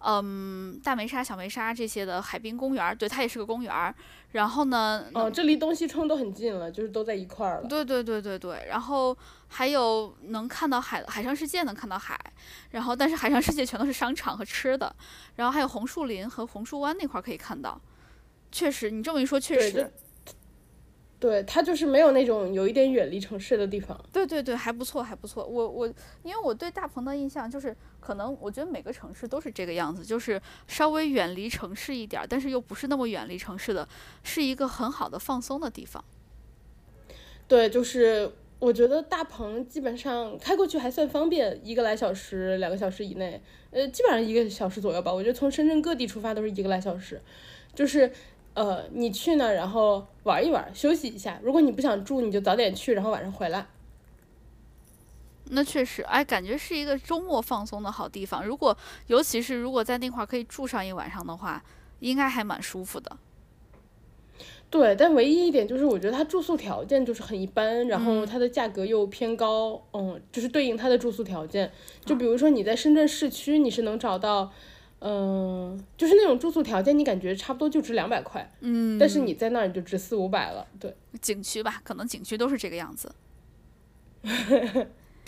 [0.06, 3.93] 嗯，大梅沙、小梅沙这些的海滨公园，对，它也是个公园。
[4.32, 7.68] 然后呢，哦，这离东西冲都很近了，就是都在一块儿了。
[7.68, 8.66] 对对对对对。
[8.70, 12.20] 然后还有能看到海，海上世界能看到海。
[12.70, 14.95] 然后，但是海上世界全都是商场和吃的。
[15.36, 17.80] 然后还有红树林和红树湾那块可以看到。
[18.52, 19.91] 确实，你这么一说，确实。
[21.20, 23.99] 对，它就是没有那种有一点远离城市的地方。
[24.09, 25.45] 对对对，还不错，还不错。
[25.45, 25.86] 我我，
[26.24, 33.86] 因为我对大鹏的印象就是，可能我觉得每个城市都是这个样子，就是稍微远离城市一点，但是又不是那么远离城市的，
[34.24, 36.01] 是一个很好的放松的地方。
[37.49, 43.41] 对，就是我觉得大鹏基本上开过去还算方便，一个来小时、两个小时以内，
[43.72, 45.13] 呃，基本上一个小时左右吧。
[45.13, 47.22] 我觉得从深圳各地出发都是一个来小时，
[47.76, 48.09] 就是。
[48.60, 51.39] 呃，你去呢，然后玩一玩，休息一下。
[51.41, 53.66] 如果你不想住，你就早点去，然后晚上回来。
[55.51, 58.45] 那确实，哎，感觉是一个周末放松的好地方。
[58.45, 61.64] 如果，尤其是如果在那块可以住上一晚上的话，
[62.01, 63.16] 应该还蛮舒服的。
[64.70, 69.82] 对，但唯一一点就是，我觉得它住宿条件就是很一般，然后它的价格又偏高。
[69.93, 71.72] 嗯，就是对应它的住宿条件，
[72.03, 74.51] 就比如说你在深圳市区，你是能找到。
[75.02, 80.93] 嗯，就是那种住宿条件，你感觉差不多就值两百块，嗯，但是你在那儿就值四五百了，对。
[81.22, 83.14] 景区吧，可能景区都是这个样子。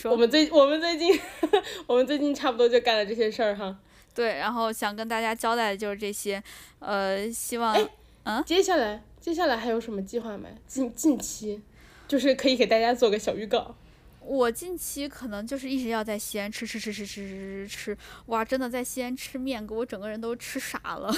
[0.04, 1.18] 我们最我们最近
[1.88, 3.78] 我们最近差不多就干了这些事儿哈。
[4.14, 6.44] 对，然后想跟大家交代的就是这些，
[6.80, 7.78] 呃，希望，
[8.24, 10.50] 嗯，接下来接下来还有什么计划没？
[10.68, 11.62] 近近期，
[12.10, 13.76] 就是可以给大家做个小预告。
[14.24, 17.98] 我近期可能就是一直要在西安吃吃吃吃吃吃吃吃，
[18.28, 21.12] 哇，真的在西安吃面，给我整个人都吃傻了，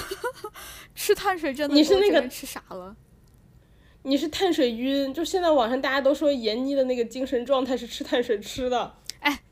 [0.96, 2.96] 吃碳水真的，你是那个吃傻了，
[4.02, 9.42] 你是碳水晕，就现在网上大家都说闫妮的那个精神状态是吃碳水吃的，哎，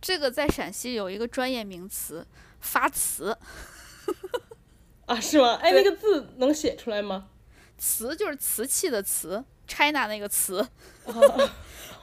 [0.00, 2.24] 这个在陕西有一个专业名词，
[2.60, 3.36] 发瓷，
[5.06, 5.54] 啊，是吗？
[5.62, 7.28] 哎，那个字能写出来吗？
[7.76, 10.64] 瓷就是瓷器的瓷，China 那个瓷。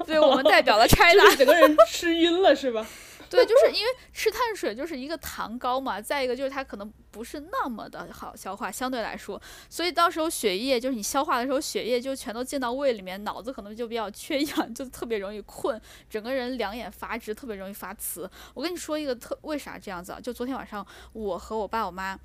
[0.05, 2.85] 对我们代表了 China，整个人吃晕了是吧？
[3.29, 15.79] 对，就是因为吃碳水就是一个糖高嘛，再一个就是它可能不是那么的好消化，相对来说，所以到时候血液就是你消化的时候，血液就全都进到胃里面，脑子可能就比较缺氧，就特别容易困，
[16.09, 18.29] 整个人两眼发直，特别容易发瓷。
[18.53, 20.19] 我跟你说一个特为啥这样子啊？
[20.21, 22.17] 就昨天晚上我和我爸我妈，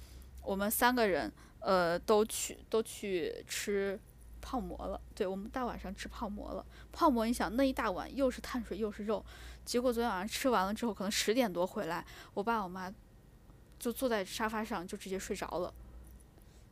[0.44, 3.98] 我们三个人呃都去都去吃。
[4.42, 5.00] 泡馍了。
[5.14, 6.66] 对我们大晚上吃泡馍了。
[6.92, 9.24] 泡馍，你想那一大碗又是碳水又是肉，
[9.64, 12.92] 结果昨天晚上吃完了之后，可能十点多回来，我爸我妈
[13.78, 15.72] 就坐在沙发上就直接睡着了，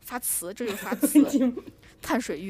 [0.03, 1.25] 发慈，这就发慈，
[2.03, 2.49] 碳水晕。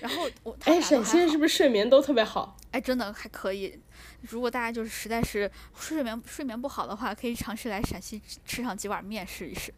[0.00, 2.56] 然后我哎，陕西人是不是睡眠都特别好？
[2.70, 3.78] 哎，真的还可以。
[4.22, 9.72] 如果大家就是实在是睡眠睡眠不好的话，可以尝试来陕西吃上几碗面试一试，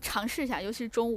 [0.00, 1.16] 尝试一下，尤其是中午。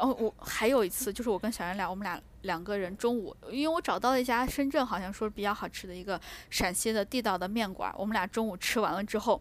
[0.00, 9.38] 然后我还有一次，就是我跟小袁俩，我们俩两个人中午，因为我找到了一家深圳好像说比较好吃的一个陕西的地道的面馆，我们俩中午吃完了之后。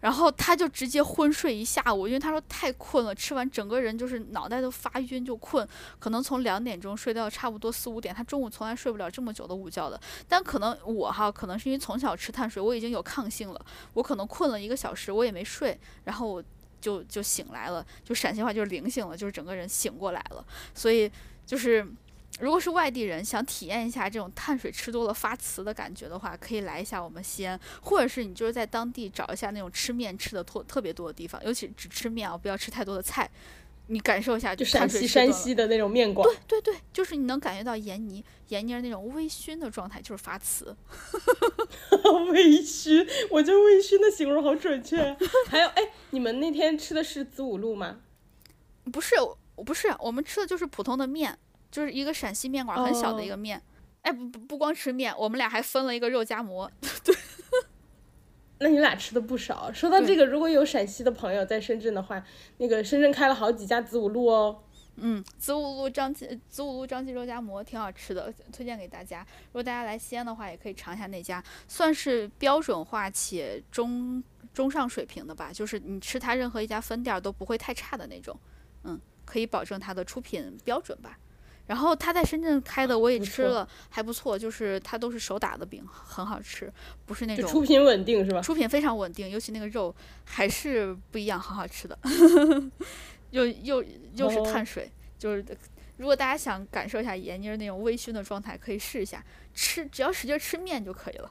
[0.00, 5.66] 然后他就直接昏睡一下午，因为他说太困了，吃完整个人就是脑袋都发晕就困，
[5.98, 8.14] 可能从两点钟睡到差不多四五点。
[8.14, 10.00] 他中午从来睡不了这么久的午觉的。
[10.28, 13.60] 但可能我哈，可能是因为从小吃碳水，我已经有抗性了，
[13.94, 16.44] 我可能困了一个小时，我也没睡，然后我
[16.80, 20.44] 就就醒来了，就陕西话就是灵醒了，就是整个人醒过来了。
[20.74, 21.10] 所以
[21.46, 21.86] 就是。
[22.40, 33.28] 如果是外地人想体验一下这种碳水吃多了发瓷的感觉的话，可以来一下我们西安，或者是你就是在当地找一下那种吃面吃的特特别多的地方，尤其只吃面啊，不要吃太多的菜，
[33.88, 36.28] 你感受一下就陕西山西的那种面馆。
[36.46, 40.76] 对对对，就是你能感觉到盐泥盐泥那种微醺的状态，就是发慈。
[42.32, 45.16] 微醺，我觉得微醺的形容好准确。
[45.48, 48.00] 还有，哎，你们那天吃的是子午路吗？
[48.92, 49.16] 不是，
[49.64, 51.38] 不是，我们吃的就是普通的面。
[51.70, 53.62] 就是一个陕西面馆，很小的一个面。
[54.00, 56.70] 哎，不不不光吃面，我们俩还分了一个肉夹馍。
[57.04, 57.14] 对，
[58.60, 59.72] 那你俩吃的不少。
[59.72, 62.24] 说到这个，如果有陕西的朋友在深圳的话，
[62.58, 64.64] 那个深圳开了好几家子午路哦。
[64.96, 69.24] 嗯，子午路张记子午路张记肉夹馍挺好吃的，推荐给大家。
[69.46, 75.52] 如果大家来西安的话，也可以尝一下那家，算是标准化且中中上水平的吧。
[75.52, 78.36] 就是你吃它任何一家分店都不会太差的那种。
[78.82, 81.16] 嗯，可以保证它的出品标准吧。
[81.68, 84.36] 然后他在深圳开的，我也吃了，还不错。
[84.36, 86.72] 就是他都是手打的饼，很好吃，
[87.06, 88.40] 不是那种出品稳定是吧？
[88.40, 89.94] 出品非常稳定，尤其那个肉
[90.24, 91.96] 还是不一样，很好吃的。
[93.30, 95.44] 又又又是碳水，就是
[95.98, 101.30] 如果大家想感受一下闫妮那种微醺的状态，可以试一下吃，只要使劲吃面就可以了。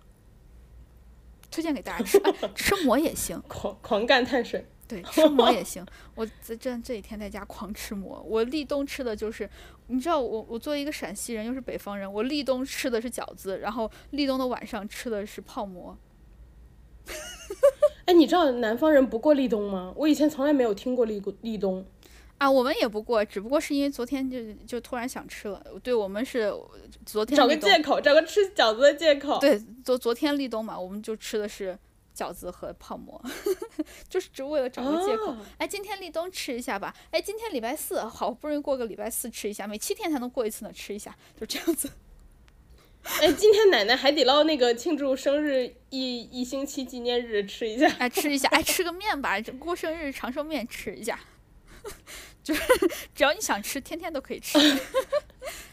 [1.49, 2.21] 推荐给大家吃，
[2.53, 4.67] 吃馍也行， 狂狂干碳水。
[4.87, 5.85] 对，吃馍也行。
[6.15, 8.23] 我这这这几天在家狂吃馍。
[8.25, 9.49] 我立冬吃的就是，
[9.87, 15.97] 你知道，我我作为一个陕西人，又是北方人，我立冬吃的是饺子，然后立冬的晚上吃的是泡馍。
[18.05, 19.93] 哎，你知道南方人不过立冬吗？
[19.97, 21.85] 我以前从来没有听过立立冬。
[22.37, 25.61] 啊，我们也不过，只不过是因为昨天就就突然想吃了。
[25.83, 26.53] 对，我们是
[27.05, 29.37] 昨天找个借口，找个吃饺子的借口。
[29.39, 31.77] 对，昨昨天立冬嘛，我们就吃的是。
[32.17, 33.21] 饺子和泡馍，
[34.09, 35.35] 就是只为了找个借口。
[35.59, 36.93] 哎，今天立冬吃一下吧。
[37.11, 41.91] 哎，今天礼拜四，好不容易过个礼拜四吃一下，每七天才能过一次呢，吃一下，就这样子。
[43.21, 51.17] 哎，今天奶奶海底捞那个庆祝生日一一星期纪念日吃一下，哎，吃一下，哎， 吃个面吧，过生日长寿面吃一下，
[52.43, 52.61] 就是
[53.15, 54.57] 只要你想吃，天天都可以吃。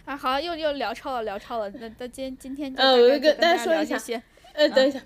[0.04, 1.68] 啊，好，又又聊超了，聊超了。
[1.70, 3.98] 那那今今天呃，我跟大家说一下，
[4.52, 5.00] 呃，等一下。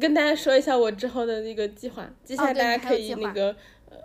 [0.00, 3.56] 跟大家说一下我之后的那个计划，接下来大家可以那个，
[3.88, 3.96] 呃，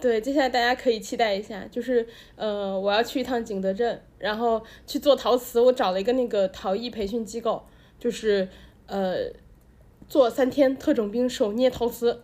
[0.00, 7.66] 对，接下来大家可以期待一下，就是呃，我要去一趟景德镇，然后去做陶瓷，我找了一个那个陶艺培训机构，
[7.98, 8.48] 就是
[8.86, 9.30] 呃，
[10.08, 12.22] 做三天特种兵手捏陶瓷，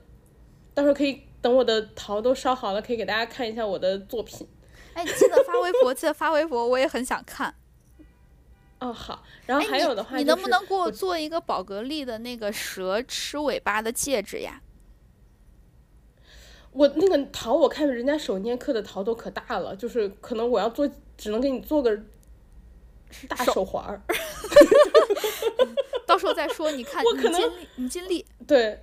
[0.72, 4.48] 到时候可以等我的陶都烧好了，可以给大家看一下我的作品。
[4.94, 7.54] 哎，记得发微博，记得发微博，我也很想看。
[8.80, 14.62] 哦好，然后还有的话，你能不能给我做一个宝格丽的那个蛇吃尾巴的戒指呀？
[16.70, 21.98] 我那个桃，我看人家手捏刻的桃都可大了，就是可能我要做，只能给你做个
[23.28, 24.00] 大手环儿。
[26.06, 28.26] 到时候再说，你看，你尽力，你尽力。
[28.46, 28.80] 对。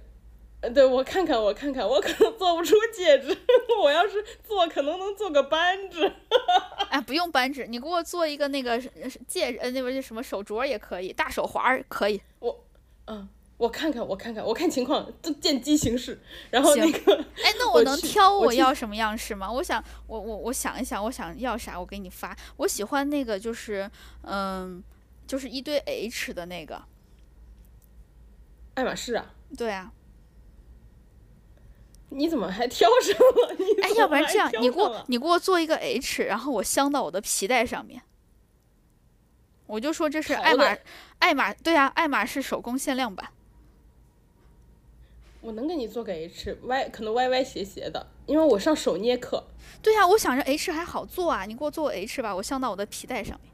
[0.74, 3.38] 对，我看看，我看看，我可能做不出戒指。
[3.82, 6.12] 我要是做，可能能做个扳指。
[6.90, 8.80] 哎，不用扳指，你给我做一个那个
[9.28, 12.22] 戒指，呃，那边就什么手镯也可以，大手环可以。
[12.40, 12.66] 我，
[13.08, 13.28] 嗯，
[13.58, 16.22] 我看看，我看看，我看情况，都见机行事。
[16.50, 19.52] 然后那个，哎，那我能挑我要什么样式吗？
[19.52, 22.36] 我想，我我我想一想，我想要啥，我给你发。
[22.58, 23.90] 我喜欢那个，就是，
[24.24, 24.84] 嗯，
[25.28, 26.82] 就是一堆 H 的那个。
[28.76, 29.34] 爱马仕啊？
[29.58, 29.92] 对啊。
[32.16, 33.56] 你怎么还挑上了？
[33.84, 38.02] 哎，要不然这样，你给我你给我做一个 H，然后我镶到我的皮带上面。
[39.68, 40.78] 我就说这是爱马
[41.20, 43.30] 爱马，对啊，爱马仕手工限量版。
[45.42, 49.44] 我能给你做个 H，歪可能歪歪斜斜的，因为我上手捏课。
[49.82, 53.52] 对呀，我想着 H 还好做啊，你给我做个 H 吧，我镶到我的皮带上面。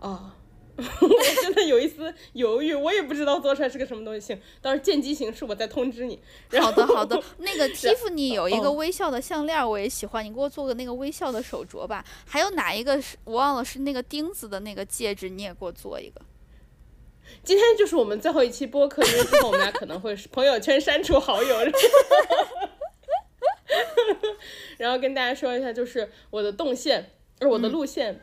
[0.00, 0.36] 啊，
[0.76, 1.08] 我
[1.42, 4.34] 真的有一丝犹豫，我也不知道做出来是个什么东西。
[4.60, 6.20] 到时候见机行事，我再通知你。
[6.60, 12.04] 好的好的，那个 Tiffany 有一个微笑的项链，我也喜欢，你给我做个那个微笑的手镯吧。
[12.26, 16.20] 还有哪一个是我忘了是那个钉子的那个戒指，你也给我做一个。
[17.42, 21.56] 今天就是我们最后一期播客，因为之后我们俩可能会朋友圈删除好友。
[24.76, 28.20] 然后跟大家说一下，就是我的动线，呃，我的路线。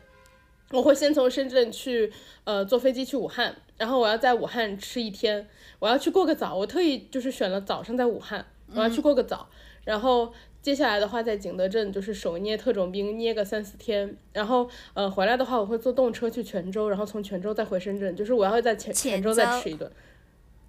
[0.72, 2.12] 我会先从深圳去，
[2.44, 5.46] 呃，坐飞机去武汉，然后我要在武汉吃一天，
[5.78, 8.44] 我要去过个早，我特意就是选了早上在武汉，
[8.74, 9.48] 我要去过个早，
[9.84, 10.32] 然后
[10.62, 19.90] 接下来的话在景德镇就是手捏特种兵捏个三四天，然后呃回来的话我会坐动车去泉州，然后从泉州再回深圳，就是我要在泉泉州再吃一顿。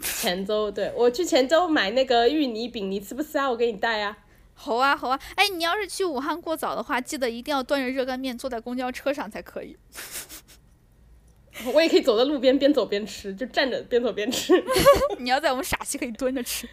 [0.02, 3.50] 泉州，对我去泉州买那个芋泥饼，你吃不吃啊？
[3.50, 4.18] 我给你带呀。
[4.54, 9.78] 好啊好啊，哎，你要是去武汉过早的话，记得一定要端着热干面坐在公交车上才可以。
[11.74, 14.54] 我也可以走在路边边走边吃，就站着边走边吃。
[15.20, 16.68] 你要在我们陕西可以蹲着吃。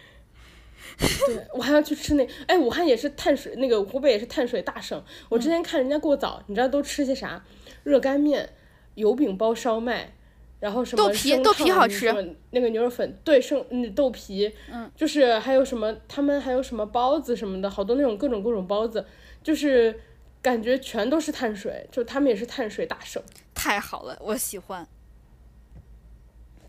[0.97, 5.03] 对，我还要去吃那，哎，武汉也是碳水，那个湖北也是碳水大省。
[5.29, 7.43] 我之前看人家过早，你知道都吃些啥？
[7.83, 8.53] 热干面、
[8.95, 10.15] 油饼包烧麦。
[10.61, 19.03] 然后什么豆皮豆皮好吃，那个牛肉粉对生嗯豆皮，嗯，就是还有什么他们还有什么包子什么的，好多那种各种各种包子，
[19.41, 19.99] 就是
[20.39, 23.21] 感觉全都是碳水，就他们也是碳水大省。
[23.55, 24.87] 太好了，我喜欢。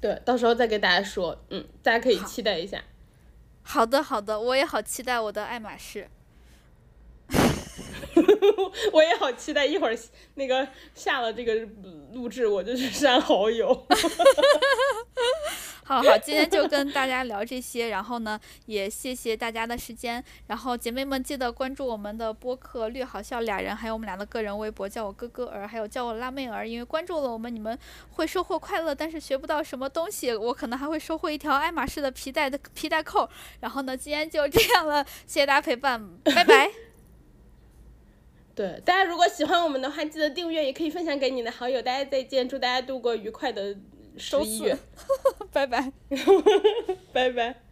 [0.01, 2.83] 对，到时候再给大家说，嗯，大家可以期待一下。
[3.63, 6.09] 好的好的，我也好期待我的爱马仕。
[8.93, 9.97] 我也好期待一会儿
[10.35, 11.55] 那个下了这个
[12.13, 13.73] 录制，我就去删好友。
[15.85, 20.23] 好好，今天就跟大家聊这些，然后呢，也谢谢大家的时间。
[20.47, 26.67] 然后姐妹们记得关注我们的播客“略好笑俩人”，还有我们俩的个人微博，叫我哥哥儿，还有叫我辣妹儿。
[26.67, 27.77] 因为关注了我们，你们
[28.13, 30.35] 会收获快乐，但是学不到什么东西。
[30.35, 33.29] 我可能还会收获一条爱马仕的皮带的皮带扣。
[33.61, 36.71] 然后呢，今天就这样了，谢谢大家陪伴，拜拜。
[38.63, 41.83] 对，大家如果喜欢我们的话，记得订阅，也可以分享给你的好友。
[41.83, 43.77] 大家再见，祝大家度过愉快的
[44.17, 44.79] 十一月，
[45.53, 45.93] 拜拜，
[47.13, 47.72] 拜拜。